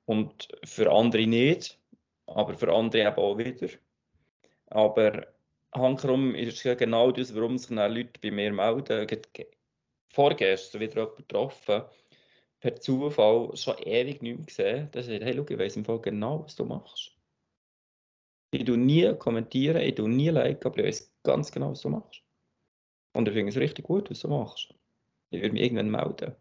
[0.06, 1.78] Und für andere nicht,
[2.26, 3.70] aber für andere eben auch wieder.
[4.66, 5.28] Aber
[5.76, 9.08] hankerum ist ja genau das, warum sich Leute bei mir melden
[10.10, 11.84] vorgestern wieder jemanden getroffen,
[12.62, 14.92] per Zufall schon ewig nicht mehr gesehen.
[14.92, 17.12] Der sagt, hey, schau, ich weiss im Fall genau, was du machst.
[18.52, 21.90] Ich tue nie kommentieren, ich tue nie liken, aber ich weiß ganz genau, was du
[21.90, 22.22] machst.
[23.14, 24.74] Und ich finde es richtig gut, was du machst.
[25.32, 26.36] Ich würde mich irgendwann melden.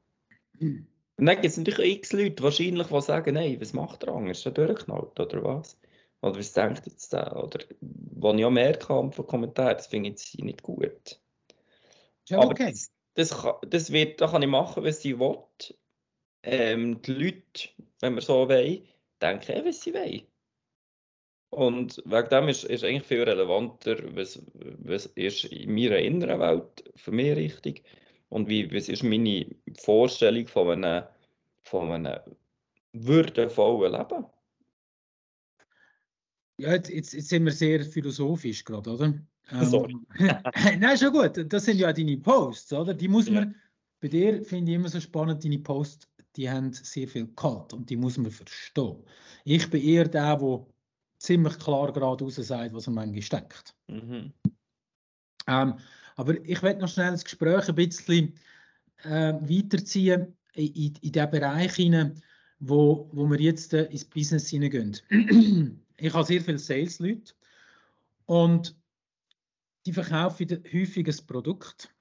[0.59, 0.87] Mhm.
[1.17, 4.45] Und dann gibt es natürlich x Leute, wahrscheinlich, die sagen, hey, was macht der Angst?
[4.45, 5.79] Ist der durchgeknallt oder was?
[6.23, 7.37] Oder was denkt jetzt der?
[7.37, 11.21] Oder wo ich auch merke von Kommentaren, das finde ich nicht gut.
[12.29, 12.65] Ja, okay.
[12.65, 12.73] Aber
[13.15, 15.39] das, das wird, da kann ich machen, was ich will.
[16.43, 17.69] Ähm, die Leute,
[18.01, 18.83] wenn wir so wollen,
[19.21, 20.23] denken, eh, was sie wollen.
[21.51, 26.93] Und wegen dem ist, ist eigentlich viel relevanter, was, was ist in meiner inneren Welt
[26.95, 27.83] für mich richtig
[28.29, 29.47] und wie, was ist meine
[29.79, 31.05] Vorstellung von einem,
[31.63, 32.21] von einem
[32.93, 34.27] würdevollen Leben.
[36.59, 39.15] Ja, jetzt, jetzt, jetzt sind wir sehr philosophisch gerade, oder?
[39.63, 39.97] Sorry.
[40.19, 40.37] Ähm,
[40.79, 41.53] nein, schon gut.
[41.53, 42.95] Das sind ja deine Posts, oder?
[42.95, 43.55] Die muss man, ja.
[44.01, 46.09] bei dir finde ich immer so spannend, deine Posts,
[46.41, 49.05] die haben sehr viel Cut und die muss man verstehen.
[49.45, 50.67] Ich bin eher der, der
[51.19, 53.75] ziemlich klar geradeaus sagt, was er manchmal denkt.
[53.89, 54.33] Mhm.
[55.47, 55.75] Ähm,
[56.17, 58.39] aber ich werde noch schnell das Gespräch ein bisschen
[59.03, 62.23] äh, weiterziehen in, in, in den Bereich hinein,
[62.59, 64.97] wo, wo wir jetzt äh, ins Business hineingehen.
[65.99, 67.35] ich habe sehr viele Sales-Leute
[68.25, 68.75] und
[69.85, 71.95] die verkaufen häufig ein Produkt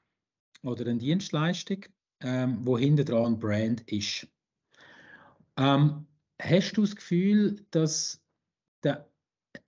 [0.64, 1.84] oder eine Dienstleistung,
[2.22, 4.28] ähm, wo hinter dran ein Brand ist.
[5.58, 6.08] Ähm,
[6.42, 8.22] hast du das Gefühl, dass
[8.84, 9.10] der,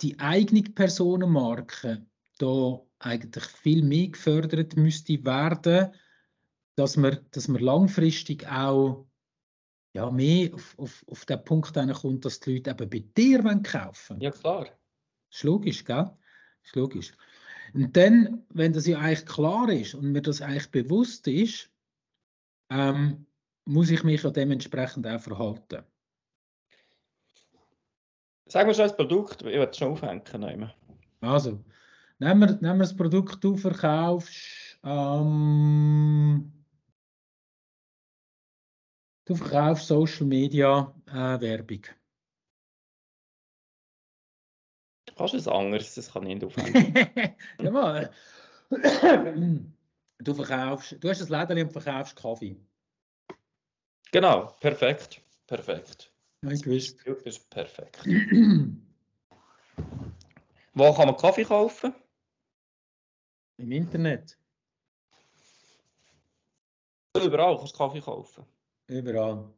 [0.01, 2.05] die eigene Personenmarke
[2.37, 5.93] da eigentlich viel mehr gefördert müsste werden,
[6.75, 9.05] dass man, dass man langfristig auch
[9.93, 14.15] ja, mehr auf, auf, auf den Punkt kommt, dass die Leute eben bei dir kaufen
[14.15, 14.21] wollen.
[14.21, 14.65] Ja, klar.
[14.65, 16.05] Das ist logisch, gell?
[16.05, 17.11] Das ist logisch.
[17.73, 21.70] Und dann, wenn das ja eigentlich klar ist und mir das eigentlich bewusst ist,
[22.71, 23.27] ähm,
[23.65, 25.83] muss ich mich ja dementsprechend auch verhalten.
[28.45, 30.71] Sag mal schon das Produkt, ich will schon aufhängen.
[31.21, 31.63] Also,
[32.19, 36.51] nehmen wir, nehmen wir das Produkt, du verkaufst, ähm,
[39.25, 41.83] du verkaufst Social Media äh, Werbung.
[45.15, 45.95] Kannst du es anderes?
[45.95, 47.35] Das kann ich nicht aufhängen.
[47.61, 48.11] ja, mal.
[50.23, 52.55] Du verkaufst, du hast ein Läden und verkaufst Kaffee.
[54.11, 55.21] Genau, perfekt.
[55.47, 56.11] Perfekt.
[56.47, 56.99] Ich gewusst.
[57.05, 58.05] Das ist perfekt.
[60.73, 61.93] Wo kann man Kaffee kaufen?
[63.57, 64.37] Im Internet.
[67.15, 68.45] Überall kannst du Kaffee kaufen.
[68.87, 69.53] Überall.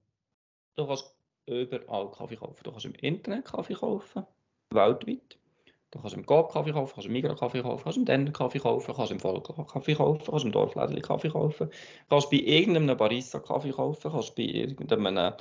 [0.76, 2.64] Du kannst überall Kaffee kaufen.
[2.64, 4.26] Du kannst im Internet Kaffee kaufen,
[4.72, 5.38] weltweit.
[5.94, 8.58] Du kannst im Coop Kaffee kaufen, kannst im Migros Kaffee kaufen, kannst im Denner Kaffee
[8.58, 11.70] kaufen, kannst im Volk Kaffee kaufen, kannst im Dorflädli Kaffee kaufen,
[12.10, 15.36] kannst bei irgendeinem Barista Kaffee kaufen, kannst bei irgendeinem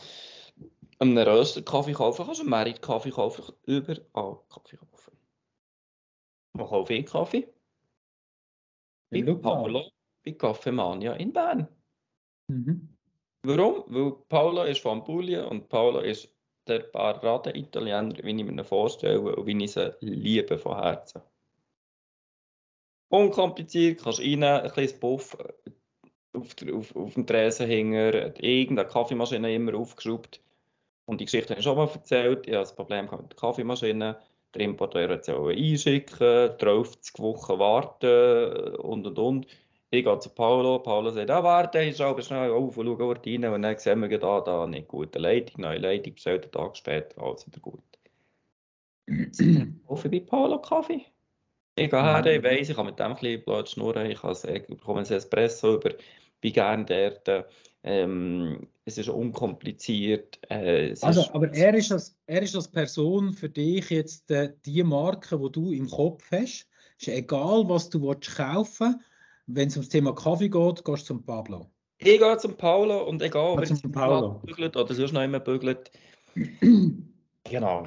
[0.98, 5.16] einem Röster Kaffee kaufen, kannst im Merit Kaffee kaufen, überall Kaffee kaufen.
[6.52, 7.48] Man kauft viel Kaffee.
[9.08, 9.90] Bei Paolo,
[10.22, 11.66] bei Kaffeemania in Bern.
[12.48, 12.94] Mhm.
[13.42, 13.84] Warum?
[13.86, 16.30] Weil Paolo ist von Puglia und Paolo ist
[16.66, 21.22] der Parade-Italiener, wie ich mir ihn vorstelle und wie ich sie liebe von Herzen.
[23.08, 25.36] Unkompliziert, kannst rein, ein kleines Puff
[26.34, 30.40] auf, auf, auf dem Tresenhänger, irgendeine Kaffeemaschine immer aufgeschraubt.
[31.04, 32.46] Und die Geschichte habe ich schon mal erzählt.
[32.46, 34.18] Ich habe das Problem mit der Kaffeemaschine.
[34.54, 39.46] Der Importeur hat sie einschicken, 30 Wochen warten und und und.
[39.94, 43.26] Ich gehe zu Paolo, Paolo sagt, ah, warte, ich schaue schnell auf und schaue dort
[43.26, 46.78] rein und dann sehen wir da, da nicht gute Leitung, neue Leitung, bestellt einen Tag
[46.78, 47.82] später, alles wieder gut.
[49.86, 51.04] Kaffee bei Paolo Kaffee.
[51.76, 54.66] Ich gehe her, ich weiss, ich kann mit dem ein bisschen blöd schnurren, ich, ich
[54.66, 55.90] bekomme ein Espresso über,
[56.40, 57.46] bin gerne dort.
[57.82, 60.38] Ähm, es ist unkompliziert.
[60.48, 64.54] Äh, also, ist, aber er ist, als, er ist als Person für dich jetzt äh,
[64.64, 66.66] die Marke, die du im Kopf hast.
[66.98, 69.11] Ist egal, was du willst kaufen willst
[69.46, 71.70] wenn es ums Thema Kaffee geht, gehst du zum Pablo.
[71.98, 75.90] Ich gehe zum Paulo und egal, ob zum Paulo bügelt oder sonst noch immer bügelt.
[77.44, 77.86] genau.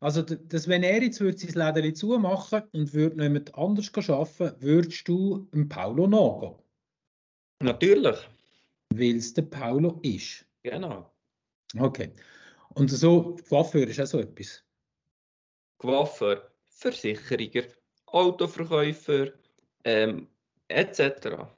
[0.00, 4.54] Also, das, wenn er jetzt würde sein Läden zumachen und würde noch jemand anders arbeiten,
[4.60, 6.54] würdest du dem Paulo nachgehen?
[7.60, 8.18] Natürlich.
[8.90, 10.44] Weil es der Paulo ist.
[10.62, 11.10] Genau.
[11.78, 12.12] Okay.
[12.74, 14.62] Und so, Coiffeur ist auch so etwas?
[15.78, 17.64] Coiffeur, Versicherer,
[18.06, 19.32] Autoverkäufer,
[19.84, 20.28] ähm,
[20.68, 21.48] etc.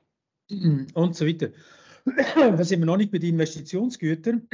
[0.49, 1.51] Und so weiter.
[2.05, 4.49] Da sind wir noch nicht bei den Investitionsgütern.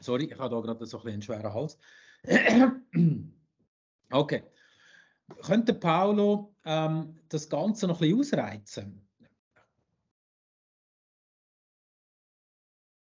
[0.00, 1.78] Sorry, ich habe da gerade so ein einen schweren Hals.
[4.10, 4.42] okay.
[5.42, 9.08] Könnte Paolo ähm, das Ganze noch ein bisschen ausreizen?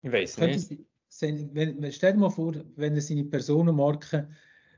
[0.01, 0.85] Ich weiß nicht.
[1.21, 4.29] Wenn, stell dir mal vor, wenn er seine Personenmarke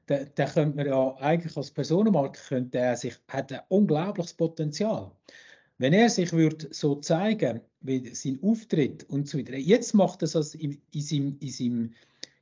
[0.06, 5.12] da, da könnte man ja eigentlich als Personenmarke könnte er sich, hat ein unglaubliches Potenzial.
[5.78, 9.58] Wenn er sich würde so zeigen, wie sein Auftritt und so weiter.
[9.58, 11.94] Jetzt macht er das in, in seinem, in seinem,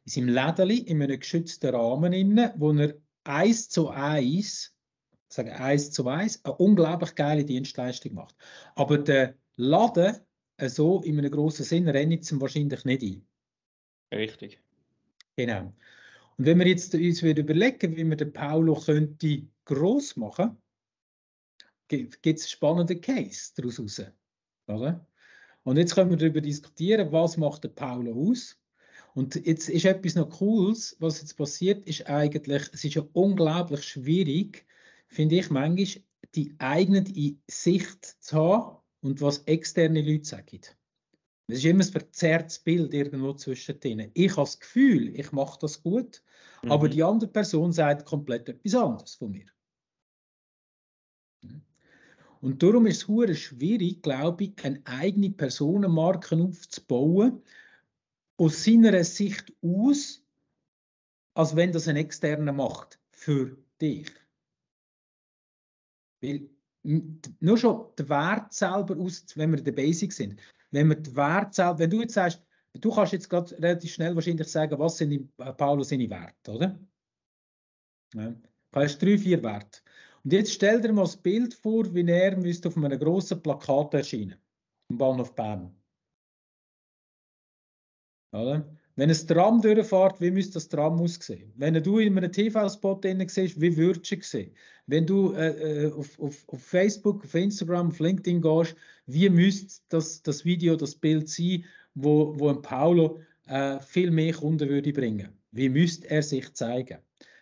[0.05, 2.13] in seinem Lädeli, in einem geschützten Rahmen,
[2.57, 4.75] wo er eins zu eins,
[5.29, 8.35] sagen eins zu eins, eine unglaublich geile Dienstleistung macht.
[8.75, 10.17] Aber der Laden
[10.57, 13.27] äh, so in einem grossen Sinn rennt es wahrscheinlich nicht ein.
[14.13, 14.61] Richtig.
[15.35, 15.73] Genau.
[16.37, 20.57] Und wenn wir jetzt uns überlegen, wie wir den Paulo könnte groß machen,
[21.87, 24.01] gibt es spannende Case daraus raus.
[24.67, 25.05] Oder?
[25.63, 28.59] Und jetzt können wir darüber diskutieren, was macht der Paulo aus?
[29.13, 33.83] Und jetzt ist etwas noch Cooles, was jetzt passiert, ist eigentlich, es ist ja unglaublich
[33.83, 34.65] schwierig,
[35.07, 36.03] finde ich manchmal,
[36.35, 37.03] die eigene
[37.47, 40.61] Sicht zu haben und was externe Leute sagen.
[41.47, 44.11] Es ist immer ein verzerrtes Bild irgendwo zwischen denen.
[44.13, 46.23] Ich habe das Gefühl, ich mache das gut,
[46.63, 46.71] mhm.
[46.71, 49.45] aber die andere Person sagt komplett etwas anderes von mir.
[52.39, 57.41] Und darum ist es schwierig, glaube ich, eine eigene Personenmarke aufzubauen,
[58.37, 60.21] aus seiner Sicht aus,
[61.35, 64.11] als wenn das ein externer macht für dich.
[66.21, 66.49] Weil
[66.83, 70.41] nur schon der Wert selber aus, wenn wir in der Basic sind,
[70.73, 72.43] wenn wir den Wert selber, wenn du jetzt sagst,
[72.73, 76.51] du kannst jetzt gerade relativ schnell wahrscheinlich sagen, was sind in äh, Paulus seine Werte,
[76.51, 76.79] oder?
[78.15, 78.31] Ja.
[78.71, 79.81] Du hast drei, vier Werte.
[80.23, 83.93] Und jetzt stell dir mal das Bild vor, wie er müsste auf einem grossen Plakat
[83.93, 84.35] erscheinen,
[84.89, 85.75] am Bahnhof Bern.
[88.31, 88.75] Oder?
[88.95, 91.51] Wenn ein Tram durchfährt, wie müsste das Tram aussehen?
[91.55, 94.51] Wenn du in einem TV-Spot siehst, wie würdest du sehen?
[94.85, 98.75] Wenn du äh, äh, auf, auf, auf, Facebook, auf Instagram, auf LinkedIn gehst,
[99.07, 101.65] wie müsste das, das Video, das Bild sein,
[101.95, 105.29] wo, wo ein Paulo äh, viel mehr Kunden würde bringen?
[105.51, 106.99] Wie müsste er sich zeigen?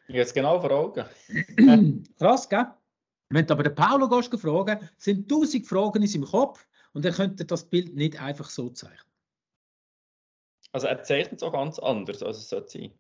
[0.08, 1.06] Jetzt genau vor Augen.
[2.18, 2.68] Krass, gell?
[3.30, 7.14] Wenn du aber den Paulo gehst, fragen, sind tausend Fragen in seinem Kopf und er
[7.14, 9.11] könnte das Bild nicht einfach so zeichnen.
[10.72, 12.92] Also er zeichnet es auch ganz anders, als es sollte sein.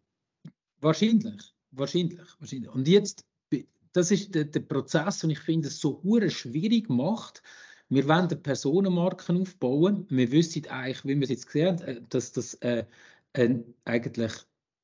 [0.79, 2.69] Wahrscheinlich, wahrscheinlich, wahrscheinlich.
[2.71, 3.25] Und jetzt,
[3.93, 7.41] das ist der, der Prozess, und ich finde es so schwierig macht.
[7.89, 10.05] Wir wollen Personenmarken aufbauen.
[10.09, 12.85] Wir wissen eigentlich, wie wir es jetzt gesehen haben, äh, dass das äh,
[13.33, 14.31] ein, eigentlich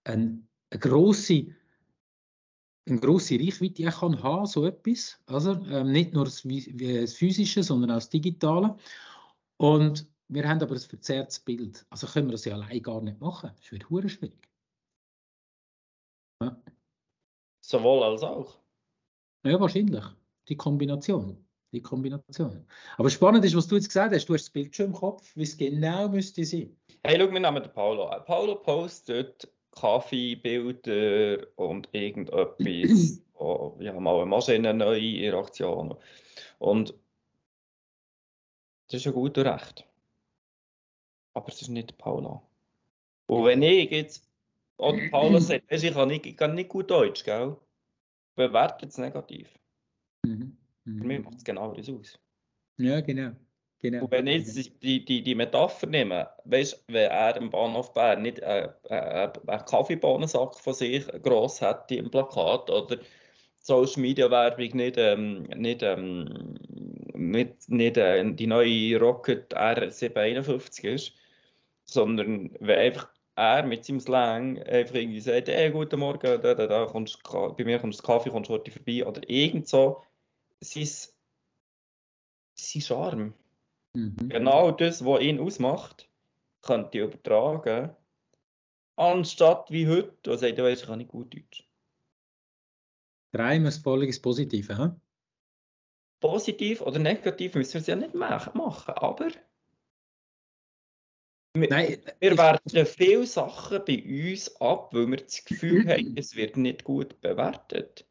[0.03, 1.47] ein, eine grosse
[2.89, 5.19] eine grosse Reichweite kann haben, so etwas.
[5.25, 8.77] Also, ähm, nicht nur das, das Physische, sondern auch das Digitale.
[9.57, 11.85] Und wir haben aber ein verzerrtes Bild.
[11.89, 13.51] Also können wir das ja allein gar nicht machen.
[13.55, 14.49] Das wird hure schwierig.
[16.41, 16.61] Ja.
[17.61, 18.57] Sowohl als auch.
[19.45, 20.03] Ja, wahrscheinlich.
[20.49, 21.45] Die Kombination.
[21.71, 22.65] Die Kombination.
[22.97, 24.25] Aber spannend ist, was du jetzt gesagt hast.
[24.27, 26.75] Du hast das Bild schon im Kopf, wie es genau müsste sein.
[27.03, 28.09] Hey, schau, wir nehmen den Paulo.
[28.25, 33.21] Paulo postet Kaffeebilder und irgendetwas.
[33.35, 35.95] oh, ja, mal eine Maschine neu in Aktion.
[36.59, 36.93] Und
[38.87, 39.87] das ist ja gut und recht
[41.37, 42.41] aber es ist nicht Paula.
[43.27, 44.27] Und wenn ich jetzt,
[44.77, 47.55] oder Paula sagt, ich kann nicht, ich kann nicht gut Deutsch, gell?
[48.35, 49.47] Bewertet es negativ.
[50.23, 50.57] Mhm.
[50.83, 50.97] Mhm.
[50.97, 52.19] Für mich macht es genau das aus.
[52.77, 53.31] Ja, genau.
[53.79, 54.05] Genau.
[54.05, 57.93] Und wenn ich jetzt die, die, die Metapher nehme, weißt du, wenn er im Bahnhof
[57.93, 62.97] Bern nicht einen, einen, einen Kaffeebohnensack von sich gross hätte im Plakat oder
[63.59, 66.55] Social Media Werbung nicht, ähm, nicht, ähm,
[67.13, 71.13] nicht, nicht äh, die neue Rocket R751 ist,
[71.89, 76.67] sondern wenn einfach er mit seinem Slang einfach irgendwie sagt, hey, guten Morgen, da, da,
[76.67, 80.03] da, kommst, bei mir kommst du Kaffee, kommst du heute vorbei, oder irgend so,
[80.59, 80.87] sein,
[82.55, 83.33] sein Charme.
[83.93, 84.29] Mhm.
[84.29, 86.09] Genau das, was ihn ausmacht,
[86.63, 87.95] könnte ich übertragen,
[88.95, 91.63] anstatt wie heute, wo er sagt, ich kann nicht gut Deutsch.
[93.31, 94.89] Dreimal volles Positive, hä?
[96.19, 99.27] Positiv oder negativ müssen wir es ja nicht machen, aber
[101.61, 106.35] wir, Nein, wir werten viele Sachen bei uns ab, weil wir das Gefühl haben, es
[106.35, 108.05] wird nicht gut bewertet.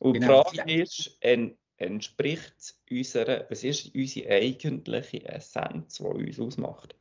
[0.00, 0.44] Und genau.
[0.50, 6.94] die Frage ist, en, entspricht unserer, was ist unsere eigentliche Essenz, die uns ausmacht?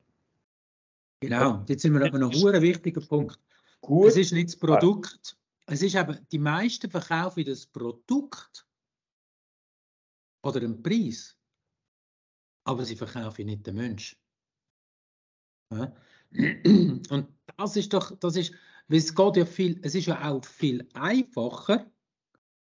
[1.20, 3.40] Genau, jetzt sind wir aber noch ein wichtiger Punkt.
[3.82, 4.08] Gut.
[4.10, 5.38] Es ist nicht das Produkt.
[5.68, 8.68] Es ist eben, die meisten verkaufen das Produkt
[10.44, 11.36] oder den Preis,
[12.66, 14.18] aber sie verkaufen nicht den Menschen.
[17.10, 18.54] Und das ist doch, das ist,
[18.88, 21.86] weil es geht ja viel, es ist ja auch viel einfacher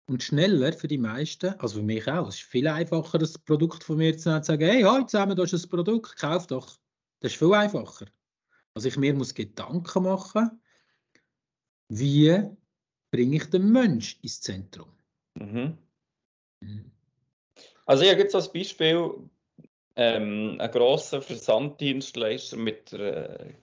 [0.07, 3.85] und schneller für die meisten, also für mich auch, es ist viel einfacher, das Produkt
[3.85, 6.79] von mir zu sagen, hey, heute zusammen, du hast ein Produkt, kauf doch.
[7.21, 8.07] Das ist viel einfacher.
[8.75, 10.61] Also ich mir muss Gedanken machen,
[11.89, 12.43] wie
[13.11, 14.93] bringe ich den Mensch ins Zentrum.
[15.35, 15.79] Mhm.
[16.61, 16.91] Mhm.
[17.87, 19.31] Also hier gibt es als Beispiel
[19.97, 23.55] ähm, ein grosser Versanddienstleister mit äh,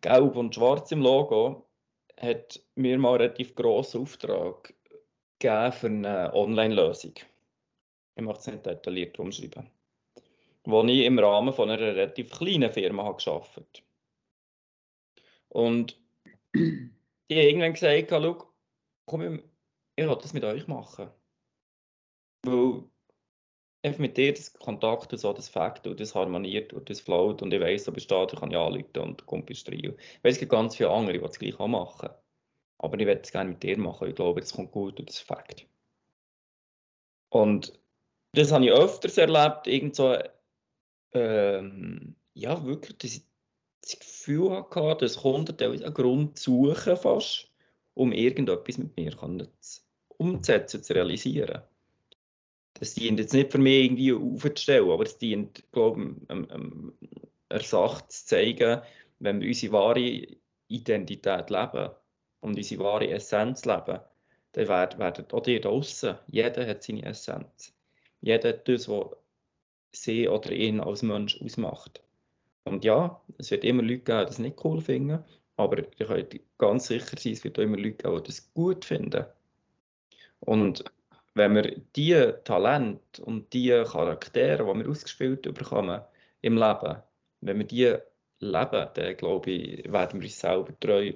[0.00, 1.66] Gelb und Schwarz im Logo
[2.20, 4.74] hat mir mal einen relativ grossen Auftrag
[5.38, 7.14] gegeben für eine Online-Lösung.
[8.16, 9.70] Ich möchte es nicht detailliert umschreiben.
[10.64, 13.82] Wo ich im Rahmen von einer relativ kleinen Firma habe gearbeitet
[15.48, 16.00] Und
[16.54, 16.90] die
[17.28, 18.52] irgendwann gesagt, schau,
[19.06, 19.42] komm,
[19.96, 21.10] ich will das mit euch machen.
[22.44, 22.84] Weil
[23.88, 27.42] einfach mit dir das Kontakt und so, das Fakt und das harmoniert und das float
[27.42, 29.78] und ich weiss, ob ich stehe, ich kann ja anrufen und kommt bist rein.
[29.78, 32.10] Ich weiss, es gibt ganz viele andere, die das gleich auch machen.
[32.78, 34.08] Aber ich werde es gerne mit dir machen.
[34.08, 35.66] Ich glaube, das kommt gut und das Fakt.
[37.30, 37.78] Und
[38.32, 40.16] das habe ich öfters erlebt, irgend so,
[41.12, 43.24] ähm, ja, wirklich, dass ich
[43.82, 47.50] das Gefühl hatte, dass Kunden einen Grund suchen fast,
[47.94, 49.16] um irgendetwas mit mir
[50.18, 51.62] umzusetzen, zu realisieren
[52.78, 56.92] das dient jetzt nicht für mich irgendwie aufzustellen, aber es dient, glaube ich, einem, einem
[57.48, 58.80] Ersatz zu zeigen,
[59.18, 60.26] wenn wir unsere wahre
[60.68, 61.90] Identität leben
[62.40, 64.00] und unsere wahre Essenz leben,
[64.52, 67.74] dann werden, werden auch die draußen, jeder hat seine Essenz.
[68.20, 69.16] Jeder hat das, was
[69.92, 72.02] sie oder ihn als Mensch ausmacht.
[72.64, 75.24] Und ja, es wird immer Leute geben, die das nicht cool finden,
[75.56, 78.84] aber ihr könnt ganz sicher sein, es wird auch immer Leute geben, die das gut
[78.84, 79.24] finden.
[80.40, 80.84] Und
[81.38, 86.00] wenn wir diese Talente und diese Charaktere, die wir ausgespielt bekommen
[86.40, 87.02] im Leben,
[87.40, 87.96] wenn wir die
[88.40, 91.12] leben, dann glaube ich, werden wir uns selber treu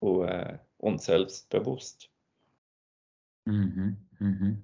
[0.00, 2.10] und äh, uns selbst bewusst.
[3.44, 4.62] Mhm, mhm.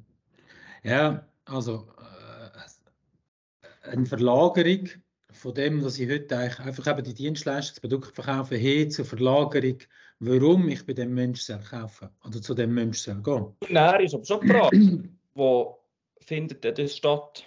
[0.83, 4.89] Ja, also äh, eine Verlagerung
[5.37, 9.79] von dem, was ich heute eigentlich einfach eben die Dienstleistungsprodukte verkaufe, hin zur Verlagerung,
[10.19, 13.55] warum ich bei dem Menschen kaufen oder zu dem Menschen gehen.
[13.69, 15.79] Nein, ist aber schon die Frage, wo
[16.21, 17.45] findet das statt?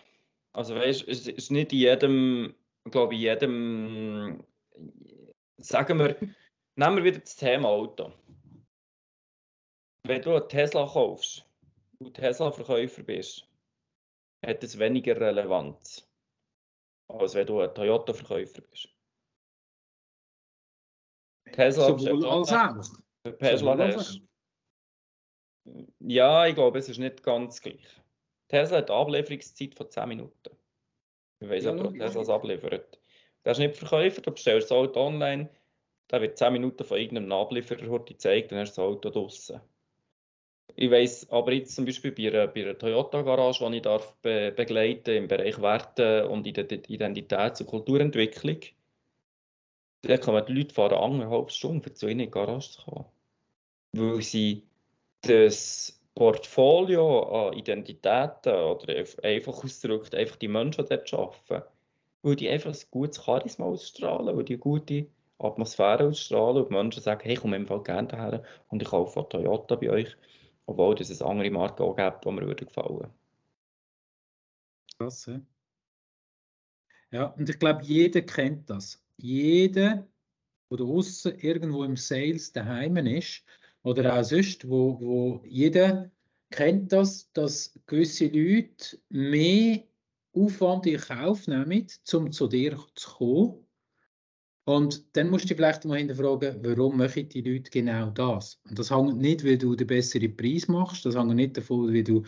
[0.53, 2.55] Also weißt, es ist nicht in jedem,
[2.89, 4.43] glaube ich, jedem,
[5.57, 6.15] sagen wir,
[6.75, 8.11] nehmen wir wieder das Thema Auto.
[10.03, 11.45] Wenn du einen Tesla kaufst
[11.99, 13.45] und Tesla-Verkäufer bist,
[14.45, 16.08] hat es weniger Relevanz,
[17.09, 18.89] als wenn du ein Toyota-Verkäufer bist.
[21.51, 23.37] Tesla Sowohl als auch.
[23.39, 24.21] Tesla hast,
[25.99, 28.01] ja, ich glaube, es ist nicht ganz gleich.
[28.47, 30.55] Tesla hat eine Ablieferungszeit von 10 Minuten.
[31.39, 32.99] Ich weiß ja, aber, ob Tesla es abliefert.
[33.43, 35.49] Der ist nicht Verkäufer, du bestellst das Auto online,
[36.07, 39.61] da wird 10 Minuten von irgendeinem Ablieferer gezeigt, dann hast du das Auto draußen.
[40.75, 44.51] Ich weiß aber jetzt zum Beispiel bei einer, bei einer Toyota-Garage, die ich darf be
[44.55, 48.59] begleiten im Bereich Werte und Identitäts- und Kulturentwicklung,
[50.01, 53.05] da kommen die Leute fahren anderthalb Stunden, um zu ihnen in die Garage zu kommen.
[53.91, 54.63] Weil sie
[55.21, 61.67] das Portfolio an Identitäten oder einfach ausgedrückt, einfach die Menschen dort arbeiten,
[62.21, 65.07] weil die einfach ein gutes Charisma ausstrahlen, weil die eine gute
[65.39, 69.25] Atmosphäre ausstrahlen und die Menschen sagen, hey, ich komme im gerne daher und ich kaufe
[69.29, 70.17] Toyota bei euch
[70.69, 73.11] obwohl es andere Marken auch gibt, die mir würden gefallen
[74.97, 75.41] Krass, ja.
[77.11, 79.03] Ja, und ich glaube, jeder kennt das.
[79.17, 80.07] Jeder,
[80.69, 83.43] der draußen irgendwo im Sales daheim ist,
[83.81, 86.11] oder auch sonst, wo, wo jeder
[86.51, 89.83] kennt das, dass gewisse Leute mehr
[90.33, 93.65] Aufwand in Kauf nehmen, um zu dir zu kommen,
[94.69, 98.61] und dann musst du dich vielleicht mal hinterfragen, warum machen die Leute genau das?
[98.69, 102.03] Und das hängt nicht, weil du den besseren Preis machst, das hängt nicht davon, wie
[102.03, 102.21] du,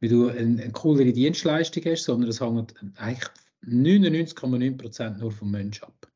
[0.00, 3.30] wie du eine, eine coolere Dienstleistung hast, sondern das hängt eigentlich
[3.64, 6.12] 99,9% nur vom Menschen ab.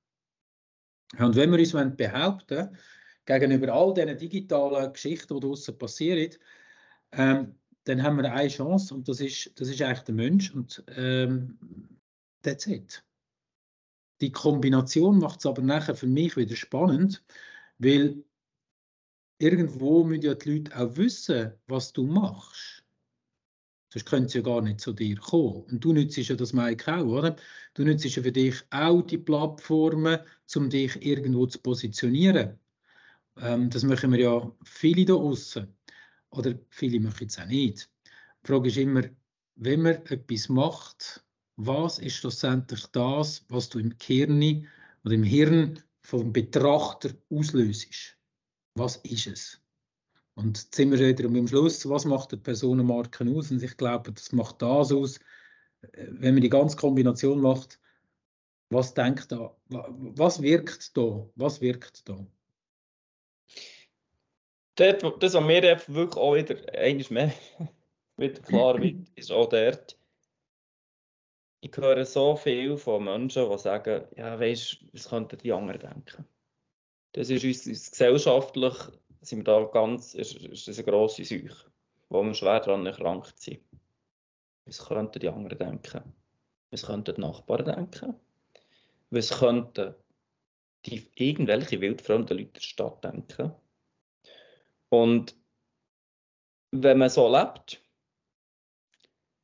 [1.19, 2.77] Und wenn wir uns behaupten,
[3.25, 6.35] gegenüber all diesen digitalen Geschichten, die draußen passieren,
[7.13, 7.55] ähm,
[7.85, 11.59] dann haben wir eine Chance und das ist, das ist eigentlich der Mensch und ähm,
[12.43, 13.03] that's it.
[14.21, 17.25] Die Kombination macht es aber nachher für mich wieder spannend,
[17.79, 18.23] weil
[19.39, 22.85] irgendwo müssen ja die Leute auch wissen, was du machst.
[23.93, 25.65] Sonst können sie ja gar nicht zu dir kommen.
[25.65, 27.35] Und du nützt ja das Mike auch, oder?
[27.75, 30.21] Du nützt ja für dich auch die Plattformen,
[30.55, 32.59] um dich irgendwo zu positionieren.
[33.37, 35.67] Ähm, das machen wir ja viele da außen.
[36.31, 37.91] Oder viele machen es auch nicht.
[38.45, 39.03] Die Frage ist immer,
[39.57, 41.25] wenn man etwas macht,
[41.67, 44.67] was ist schlussendlich das, was du im Hirn
[45.05, 48.17] oder im Hirn vom Betrachter auslöst.
[48.75, 49.61] Was ist es?
[50.35, 53.51] Und jetzt sind wir wieder am Schluss, was macht die Personenmarke aus?
[53.51, 55.19] Und ich glaube, das macht das aus,
[55.83, 57.79] äh, wenn man die ganze Kombination macht,
[58.71, 62.25] was denkt da, was wirkt da, was wirkt da?
[64.77, 67.35] Das, was mir wirklich auch wieder einmal mehr
[68.17, 70.00] wieder klar wird, ist auch dort,
[71.61, 76.25] ich höre so viel von Menschen, die sagen, ja, weißt was könnten die anderen denken?
[77.13, 78.75] Das ist uns, uns gesellschaftlich,
[79.21, 81.71] sind wir da ganz, ist, ist das eine grosse Seuche,
[82.09, 83.61] wo wir schwer daran erkrankt sind.
[84.65, 86.15] Was könnten die anderen denken?
[86.71, 88.15] Was könnten die Nachbarn denken?
[89.11, 89.95] Was könnten
[90.87, 93.53] die irgendwelche wildfremden Leute der Stadt denken?
[94.89, 95.37] Und
[96.71, 97.83] wenn man so lebt,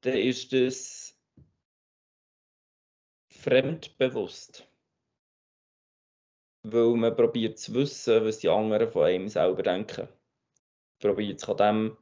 [0.03, 1.16] dann ist das
[3.47, 4.67] fremdbewusst.
[6.65, 10.09] Weil man probiert zu wissen, was die anderen von einem selber denken.
[10.99, 11.97] Probiert sich an dem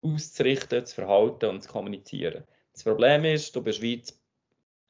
[0.00, 2.44] auszurichten, zu verhalten und zu kommunizieren.
[2.72, 4.18] Das Problem ist, du bist wie das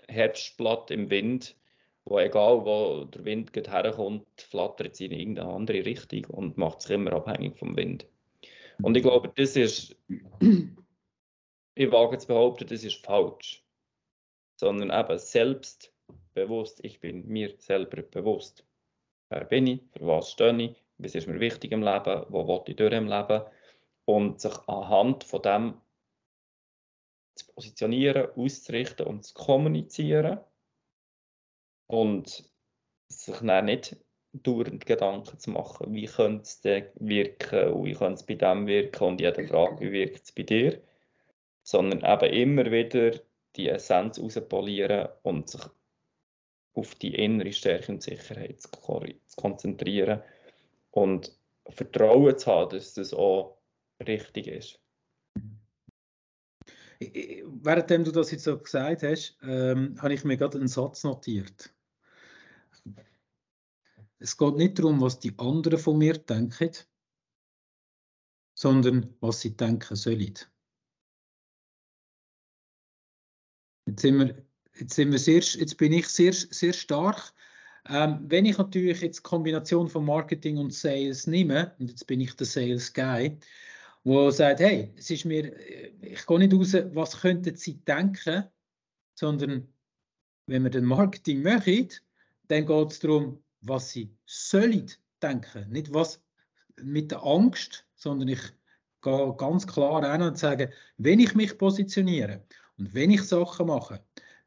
[0.06, 1.56] Herbstblatt im Wind,
[2.04, 6.92] wo egal wo der Wind herkommt, flattert es in irgendeine andere Richtung und macht sich
[6.92, 8.06] immer abhängig vom Wind.
[8.82, 9.96] Und ich glaube, das ist,
[11.74, 13.64] ich wage zu behaupten, das ist falsch
[14.58, 16.84] sondern eben selbstbewusst.
[16.84, 18.66] Ich bin mir selber bewusst.
[19.30, 19.82] Wer bin ich?
[19.92, 20.84] Für was stehe ich?
[20.98, 22.24] Was ist mir wichtig im Leben?
[22.28, 23.42] Wo will ich durch im Leben?
[24.04, 25.80] Und sich anhand von dem
[27.36, 30.40] zu positionieren, auszurichten und zu kommunizieren.
[31.86, 32.50] Und
[33.08, 33.96] sich dann nicht
[34.32, 39.04] dauernd Gedanken zu machen, wie könnte es denn wirken wie könnte es bei dem wirken
[39.04, 40.82] und jede Frage, wie wirkt es bei dir,
[41.62, 43.18] sondern eben immer wieder
[43.56, 45.62] die Essenz rauspolieren und sich
[46.74, 48.70] auf die innere Stärke und Sicherheit zu,
[49.36, 50.22] konzentrieren
[50.90, 51.36] und
[51.68, 53.58] Vertrauen zu haben, dass das auch
[54.06, 54.80] richtig ist.
[57.00, 61.72] Währenddem du das jetzt so gesagt hast, ähm, habe ich mir gerade einen Satz notiert.
[64.18, 66.72] Es geht nicht darum, was die anderen von mir denken,
[68.54, 70.34] sondern was sie denken sollen.
[73.88, 74.34] Jetzt, sind wir,
[74.78, 77.32] jetzt, sind wir sehr, jetzt bin ich sehr, sehr stark.
[77.88, 82.20] Ähm, wenn ich natürlich jetzt die Kombination von Marketing und Sales nehme, und jetzt bin
[82.20, 83.38] ich der Sales Guy,
[84.04, 85.56] wo sagt, hey, es ist mir,
[86.02, 88.44] ich gehe nicht raus, was könnten sie denken,
[89.14, 89.66] sondern
[90.46, 91.88] wenn wir den Marketing machen,
[92.48, 94.90] dann geht es darum, was sie sollen
[95.22, 95.70] denken.
[95.70, 96.22] Nicht was
[96.76, 98.42] mit der Angst, sondern ich
[99.00, 102.44] gehe ganz klar rein und sage, wenn ich mich positioniere
[102.78, 104.04] und wenn ich Sachen mache,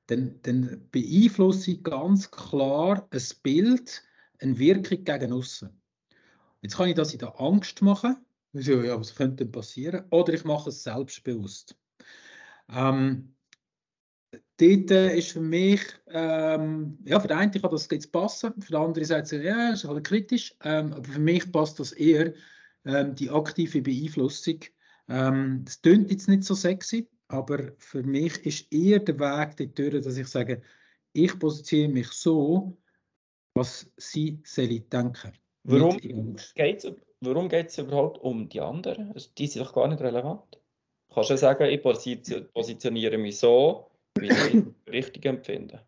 [0.07, 4.03] dann, dann beeinflusse ich ganz klar ein Bild,
[4.39, 5.69] eine Wirkung gegen außen.
[6.61, 8.17] Jetzt kann ich das in der Angst machen.
[8.53, 10.05] Also, ja, was könnte denn passieren?
[10.09, 11.75] Oder ich mache es selbstbewusst.
[12.69, 13.35] Ähm,
[14.57, 18.71] dort äh, ist für mich, ähm, ja, für den einen kann das jetzt passen, für
[18.71, 22.33] den anderen sagt es, ja, ist halt kritisch, ähm, aber für mich passt das eher
[22.85, 24.59] ähm, die aktive Beeinflussung.
[25.07, 30.01] Ähm, das klingt jetzt nicht so sexy, aber für mich ist eher der Weg dorthin,
[30.01, 30.61] dass ich sage,
[31.13, 32.77] ich positioniere mich so,
[33.55, 35.33] was sie sollen denken.
[35.63, 39.13] Warum geht es warum überhaupt um die anderen?
[39.37, 40.59] Die sind doch gar nicht relevant.
[41.13, 45.85] Kannst du sagen, ich positioniere mich so, wie ich richtig empfinde?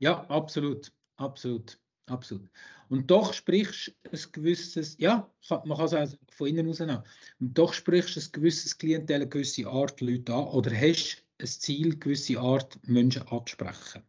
[0.00, 0.92] Ja, absolut.
[1.16, 1.78] Absolut.
[2.06, 2.50] Absolut.
[2.90, 7.02] Und doch sprichst du ein gewisses, ja, man kann es also von innen raus nehmen,
[7.40, 11.46] und doch sprichst du ein gewisses Klientel, eine gewisse Art Leute an oder hast ein
[11.46, 14.02] Ziel, eine gewisse Art Menschen anzusprechen?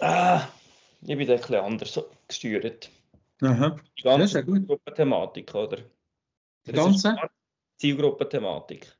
[0.00, 0.48] Ah,
[1.00, 2.90] ich bin da ein bisschen anders gesteuert.
[3.40, 3.80] Aha.
[3.98, 5.78] Die ganze Zielgruppenthematik, oder?
[6.66, 7.16] Die ganze?
[7.76, 8.94] Zielgruppenthematik.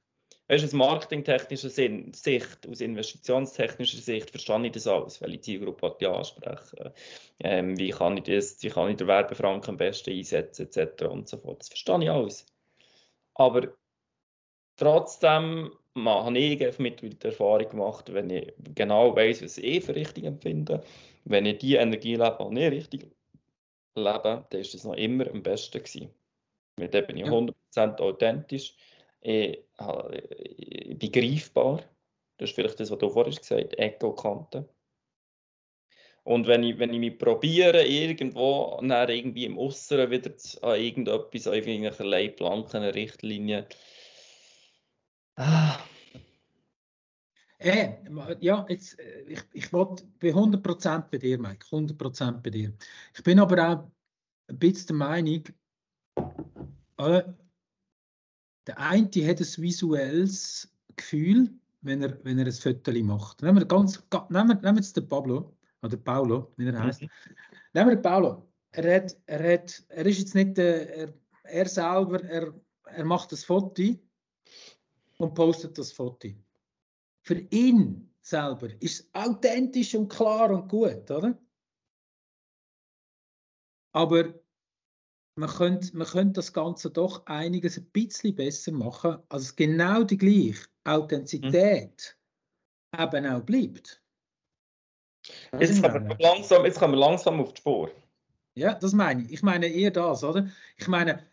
[0.47, 6.91] Weißt aus marketingtechnischer Sicht, aus investitionstechnischer Sicht verstehe ich das alles, welche Zielgruppe ich ansprechen,
[7.41, 11.05] ähm, wie, kann ich das, wie kann ich den Werbefranken am besten einsetzen, etc.
[11.05, 11.61] und so fort.
[11.61, 12.45] Das verstehe ich alles.
[13.35, 13.75] Aber
[14.77, 20.25] trotzdem habe ich mit der Erfahrung gemacht, wenn ich genau weiß, was ich für richtig
[20.25, 20.83] empfinde,
[21.25, 23.11] wenn ich die Energie lebe, die ich richtig
[23.95, 26.11] lebe, dann ist das noch immer am besten gewesen.
[26.77, 28.77] Weil dann bin ich 100% authentisch
[29.25, 29.65] ich,
[30.57, 31.83] ich bin greifbar.
[32.37, 34.69] Das ist vielleicht das, was du vorhin gesagt hast, Echo-Kante.
[36.25, 41.47] Und wenn ich, wenn ich mich probiere, irgendwo irgendwie im Äußeren wieder zu, an irgendetwas,
[41.47, 43.67] an irgendwelchen Leitplanken, Richtlinien.
[45.37, 45.79] Ah.
[47.59, 47.95] Äh,
[48.41, 52.73] ja, jetzt, äh, ich, ich wollte bei 100% bei dir, Mike, 100% bei dir.
[53.15, 53.91] Ich bin aber auch
[54.49, 55.45] ein bisschen der Meinung,
[56.99, 57.23] äh,
[58.67, 61.51] der eine hat ein visuelles Gefühl,
[61.83, 63.43] wenn er, wenn er ein Foto macht.
[63.43, 67.03] Nehmen wir, ganz, nehmen nehmen wir jetzt den Pablo, oder Paulo, wie er heißt.
[67.03, 67.11] Mhm.
[67.75, 68.49] Nehmen wir den Paulo.
[68.73, 72.55] Er, hat, er, hat, er ist jetzt nicht, äh, er, er selber, er,
[72.87, 73.83] er macht das Foto
[75.19, 76.29] und postet das Foto.
[77.21, 81.39] Für ihn selber ist es authentisch und klar und gut, oder?
[83.93, 84.35] Aber
[85.37, 90.17] man könnte, man könnte das Ganze doch einiges ein bisschen besser machen, als genau die
[90.19, 92.17] gleiche Authentizität
[92.97, 93.03] mhm.
[93.03, 94.01] eben auch bleibt.
[95.59, 97.91] Jetzt kommen, wir langsam, jetzt kommen wir langsam auf die Spur.
[98.57, 99.33] Ja, das meine ich.
[99.33, 100.49] Ich meine eher das, oder?
[100.77, 101.27] Ich meine,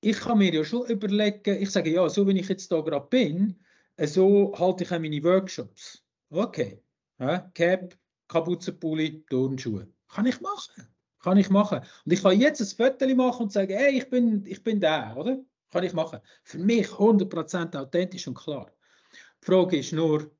[0.00, 3.06] ich kann mir ja schon überlegen, ich sage ja, so wie ich jetzt da gerade
[3.06, 3.58] bin,
[4.02, 6.04] so halte ich auch meine Workshops.
[6.30, 6.82] Okay.
[7.18, 7.96] Ja, Cap,
[8.28, 9.88] Kapuzenpulli, Turnschuhe.
[10.08, 10.86] Kann ich machen.
[11.28, 11.80] Kann ich machen.
[12.06, 15.14] Und ich kann jetzt ein Foto machen und sagen, hey, ich bin, ich bin der,
[15.14, 15.38] oder?
[15.70, 16.20] Kann ich machen.
[16.42, 18.72] Für mich 100% authentisch und klar.
[19.12, 20.30] Die Frage ist nur,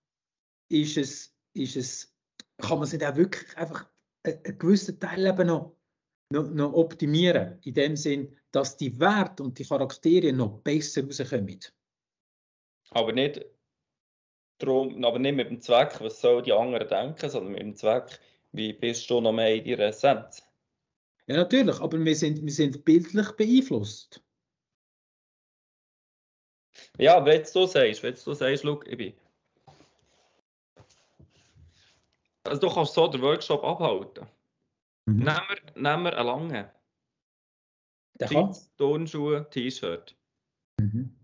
[0.70, 2.16] ist es, ist es,
[2.56, 3.84] kann man sich auch wirklich einfach
[4.22, 5.76] einen gewissen Teil eben noch,
[6.30, 11.60] noch, noch optimieren, in dem Sinn, dass die Werte und die Charaktere noch besser rauskommen.
[12.92, 13.44] Aber nicht,
[14.56, 18.18] darum, aber nicht mit dem Zweck, was sollen die anderen denken, sondern mit dem Zweck,
[18.52, 20.47] wie bist du noch mehr in deiner Essenz?
[21.28, 24.22] Ja, natürlich, aber wir sind, wir sind bildlich beeinflusst.
[26.96, 29.14] Ja, wenn du sagst, wenn du sagst, schau, ich bin.
[32.44, 34.26] Also du kannst so den Workshop abhalten.
[35.04, 35.18] Mhm.
[35.18, 36.70] Nehmen, wir, nehmen wir einen langen.
[38.14, 38.56] Der kann.
[38.78, 40.16] Turnschuhe, T-Shirt.
[40.80, 41.14] Mhm.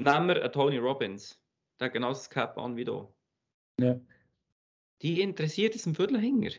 [0.00, 1.40] Nehmen wir einen Tony Robbins.
[1.78, 3.08] Der hat genau das Cap an wie du.
[3.80, 3.98] Ja.
[5.02, 6.50] die interessiert es im Viertel hinger.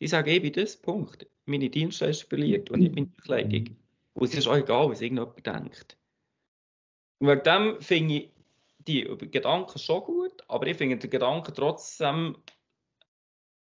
[0.00, 1.26] Die sagen, ich bin das Punkt.
[1.50, 3.76] Meine Dienstleistung verliert und nicht meine Kleidung.
[4.14, 5.96] Und es ist auch egal, was irgendjemand denkt.
[7.18, 8.30] Und wegen dem finde ich
[8.78, 12.36] die Gedanken schon gut, aber ich finde den Gedanken trotzdem,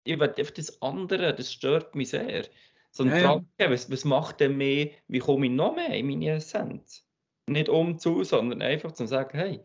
[0.05, 2.47] ich will das andere, das stört mich sehr.
[2.91, 6.31] So eine ja, was, was macht denn mehr, wie komme ich noch mehr in meine
[6.31, 7.07] Essenz?
[7.47, 9.61] Nicht um zu, sondern einfach zu sagen, hey,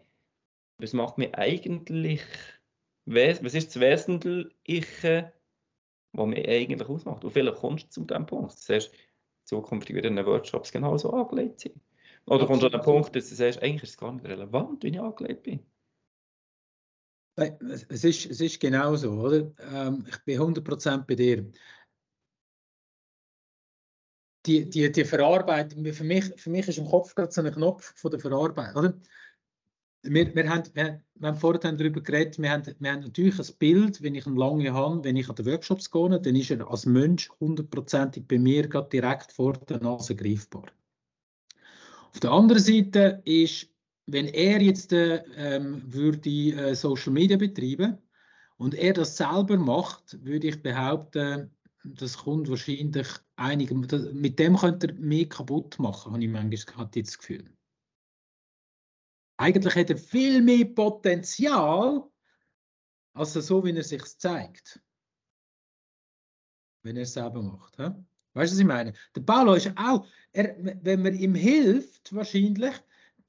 [0.78, 2.22] was macht mir eigentlich,
[3.06, 5.34] was ist das Wesentliche,
[6.14, 7.24] was mich eigentlich ausmacht?
[7.24, 8.94] Und vielleicht kommst du zu dem Punkt, das heißt,
[9.44, 11.80] zukünftig wieder in den Workshops genauso angelegt sein.
[12.26, 14.90] Oder kommt an den Punkt, dass du sagst, eigentlich ist es gar nicht relevant, wie
[14.90, 15.66] ich angelegt bin.
[17.36, 19.52] Es ist, es ist genau so, oder?
[19.72, 21.52] Ähm, ich bin 100% bei dir.
[24.46, 27.94] Die, die, die Verarbeitung, für mich, für mich ist im Kopf gerade so ein Knopf
[27.96, 28.94] von der Verarbeitung, oder?
[30.06, 33.56] Wir, wir, haben, wir, wir haben vorhin darüber geredet, wir haben, wir haben natürlich ein
[33.58, 36.70] Bild, wenn ich einen lange habe, wenn ich an den Workshops gehe, dann ist er
[36.70, 40.66] als Mensch hundertprozentig bei mir gerade direkt vor der Nase greifbar.
[42.12, 43.70] Auf der anderen Seite ist,
[44.06, 47.98] wenn er jetzt äh, ähm, würde äh, Social Media betreiben
[48.58, 51.50] und er das selber macht, würde ich behaupten,
[51.86, 57.18] das kommt wahrscheinlich einige, mit dem könnte er mehr kaputt machen, habe ich manchmal das
[57.18, 57.46] Gefühl.
[59.38, 62.04] Eigentlich hat er viel mehr Potenzial,
[63.14, 64.82] als so, wie er sich zeigt.
[66.84, 67.78] Wenn er es selber macht.
[67.78, 67.90] He?
[68.34, 68.94] Weißt du, was ich meine?
[69.16, 72.74] Der Paulo ist auch, er, wenn man ihm hilft, wahrscheinlich,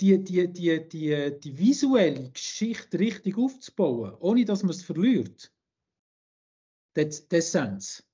[0.00, 5.52] die, die, die, die, die visuelle Geschichte richtig aufzubauen, ohne dass man es verliert.
[6.94, 8.04] Das, das Sens.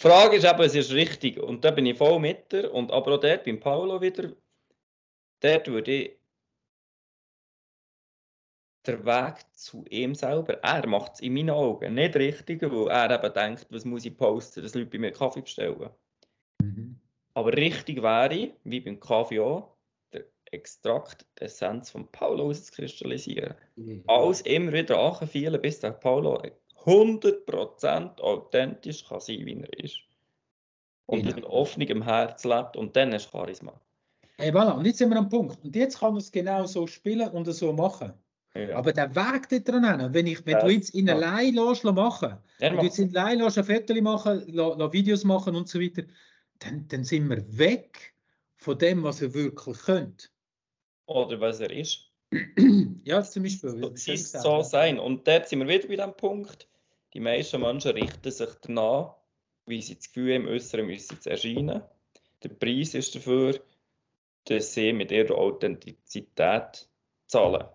[0.00, 1.38] Die Frage ist aber, es ist richtig.
[1.38, 2.72] Und da bin ich voll mit dir.
[2.72, 4.34] Und aber auch dort beim Paulo wieder,
[5.40, 6.19] dort würde ich
[8.90, 10.54] der Weg zu ihm selber.
[10.62, 14.16] Er macht es in meinen Augen nicht richtig, weil er eben denkt, was muss ich
[14.16, 15.90] posten, dass Leute bei mir Kaffee bestellen.
[16.60, 16.96] Mhm.
[17.34, 19.74] Aber richtig wäre, wie beim Kaffee auch,
[20.12, 23.54] der Extrakt, die Essenz von Paulo auszukristallisieren.
[23.76, 24.02] Mhm.
[24.06, 26.42] Alles immer wieder anfühlen, bis der Paulo
[26.84, 29.98] 100% authentisch kann sein, wie er ist.
[31.06, 31.36] Und genau.
[31.36, 33.80] mit offenem Herz lebt und dann ist Charisma.
[34.40, 34.72] Hey, voilà.
[34.72, 35.62] Und jetzt sind wir am Punkt.
[35.62, 38.14] Und jetzt kann er es genau so spielen und so machen.
[38.54, 38.76] Ja.
[38.76, 40.64] Aber der Weg dort dran, wenn, ich, wenn ja.
[40.64, 44.42] du jetzt ihn allein lässt, machen wenn du jetzt ihn allein lässt, ein Fotos machen,
[44.48, 46.02] la, Videos machen und so weiter,
[46.58, 48.12] dann, dann sind wir weg
[48.56, 50.28] von dem, was er wirklich könnte.
[51.06, 52.10] Oder was er ist.
[53.04, 53.80] ja, zum Beispiel.
[53.80, 54.98] Das ist so sein.
[54.98, 56.68] Und dort sind wir wieder bei dem Punkt,
[57.14, 59.16] die meisten Menschen richten sich danach,
[59.66, 61.82] wie sie das Gefühl im Äußeren müssen zu erscheinen.
[62.42, 63.60] Der Preis ist dafür,
[64.44, 66.88] dass sie mit ihrer Authentizität
[67.26, 67.66] zahlen.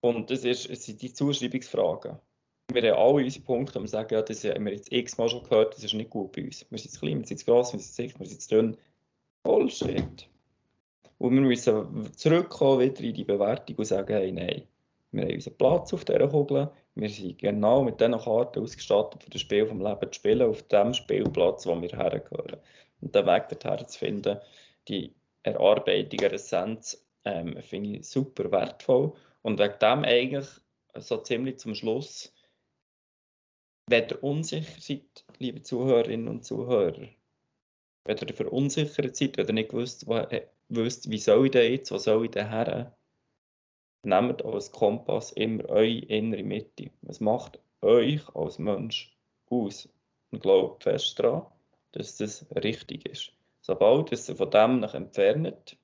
[0.00, 2.18] Und das, ist, das sind die Zuschreibungsfragen.
[2.72, 5.74] Wir haben alle unsere Punkte, und sagen, ja, das haben wir jetzt x-mal schon gehört,
[5.74, 6.66] das ist nicht gut bei uns.
[6.70, 8.48] Wir sind zu klein, wir sind zu gross, wir sind zu dick, wir sind zu
[8.48, 8.76] dünn.
[9.42, 10.28] Bullshit.
[11.16, 14.62] Und wir müssen zurückkommen wieder in die Bewertung und sagen, hey, nein,
[15.10, 19.30] wir haben unseren Platz auf dieser Kugel, wir sind genau mit diesen Karten ausgestattet, für
[19.30, 22.58] das Spiel vom Leben zu spielen, auf dem Spielplatz, wo wir hergehören.
[23.00, 24.38] Und den Weg dorthin zu finden,
[24.88, 29.12] die Erarbeitung Essenz, ähm, finde ich super wertvoll.
[29.42, 30.48] Und wegen dem eigentlich
[30.94, 32.32] so ziemlich zum Schluss,
[33.86, 37.08] wenn ihr unsicher seid, liebe Zuhörerinnen und Zuhörer,
[38.04, 41.72] wenn ihr verunsichert seid, wenn ihr nicht wisst, wo, äh, wisst wie soll ich denn
[41.72, 42.96] jetzt, wo soll ich denn her,
[44.02, 46.90] nehmt als Kompass immer eure innere Mitte.
[47.02, 49.16] Was macht euch als Mensch
[49.50, 49.88] aus?
[50.30, 51.46] Und glaubt fest daran,
[51.92, 53.32] dass das richtig ist.
[53.62, 55.76] Sobald ihr von dem nach entfernt,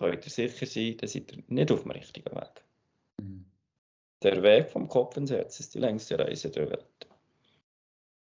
[0.00, 2.64] könnt ihr sicher sein, dass ihr nicht auf dem richtigen Weg.
[3.20, 3.44] Mhm.
[4.22, 7.08] Der Weg vom Kopf ins Herz ist die längste Reise der Welt.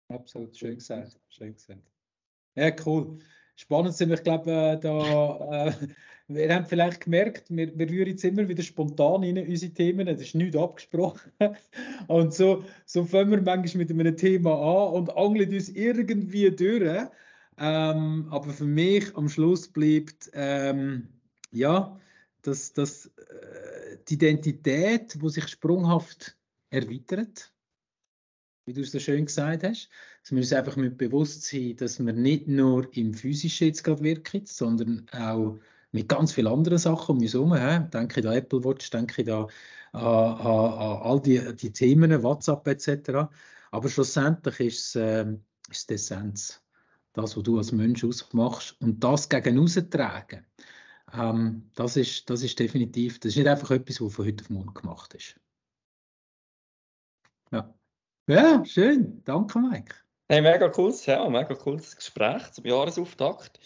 [0.09, 1.19] Absolut, schön gesagt.
[1.29, 1.81] Schön gesagt.
[2.55, 3.19] Ja, cool.
[3.55, 5.73] Spannend sind wir, ich glaube, äh, da, äh,
[6.27, 10.21] wir haben vielleicht gemerkt, wir, wir rühren jetzt immer wieder spontan in unsere Themen, das
[10.21, 11.31] ist nicht abgesprochen.
[12.07, 17.07] Und so, so fangen wir manchmal mit einem Thema an und angeln uns irgendwie durch.
[17.59, 21.07] Ähm, aber für mich am Schluss bleibt, ähm,
[21.51, 21.99] ja,
[22.41, 26.37] dass, dass äh, die Identität, wo sich sprunghaft
[26.69, 27.51] erweitert,
[28.65, 29.89] wie du es so schön gesagt hast,
[30.21, 34.03] dass wir uns einfach mit bewusst sein, dass wir nicht nur im Physischen jetzt gerade
[34.03, 35.57] wirken, sondern auch
[35.91, 37.55] mit ganz vielen anderen Sachen um uns herum.
[37.55, 37.89] He?
[37.91, 39.47] Denke an Apple Watch, denke an,
[40.01, 43.29] an all die, die Themen, WhatsApp etc.
[43.71, 45.25] Aber schlussendlich ist es, äh,
[45.69, 46.61] ist die Essenz,
[47.13, 50.45] das, was du als Mensch ausmachst und das gegen tragen.
[51.13, 54.49] Ähm, das, ist, das ist definitiv, das ist nicht einfach etwas, was von heute auf
[54.49, 55.39] morgen gemacht ist.
[57.51, 57.73] Ja.
[58.27, 59.23] ja, schön.
[59.23, 59.95] Danke, Mike.
[60.29, 63.59] Hey, mega cooles, ja, mega cooles Gespräch zum Jahresauftakt.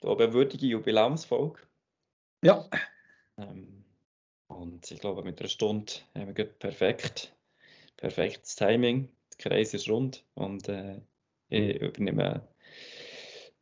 [0.00, 1.60] Glaube, eine würdige Jubiläumsfolge.
[2.42, 2.66] Ja.
[3.36, 3.84] Ähm,
[4.46, 7.36] und ich glaube, mit einer Stunde haben wir perfekt,
[7.98, 9.10] perfektes Timing.
[9.32, 11.02] Der Kreis ist rund und äh,
[11.48, 12.48] ich übernehme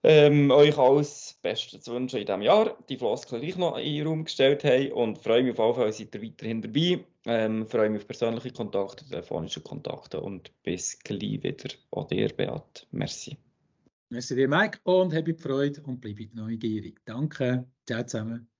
[0.04, 2.76] ähm, euch alles Beste zu wünschen in diesem Jahr.
[2.88, 5.92] Die Floskel gleich noch in den Raum gestellt haben und freue mich auf jeden Fall,
[5.92, 7.04] seid ihr weiterhin dabei.
[7.26, 12.86] Ähm, freue mich auf persönliche Kontakte, telefonische Kontakte und bis gleich wieder an dir, Beat.
[12.90, 13.38] Merci.
[14.10, 17.00] Merci dir, Mike, und habt Freude und bleibt neugierig.
[17.06, 17.66] Danke.
[17.86, 18.53] Ciao zusammen.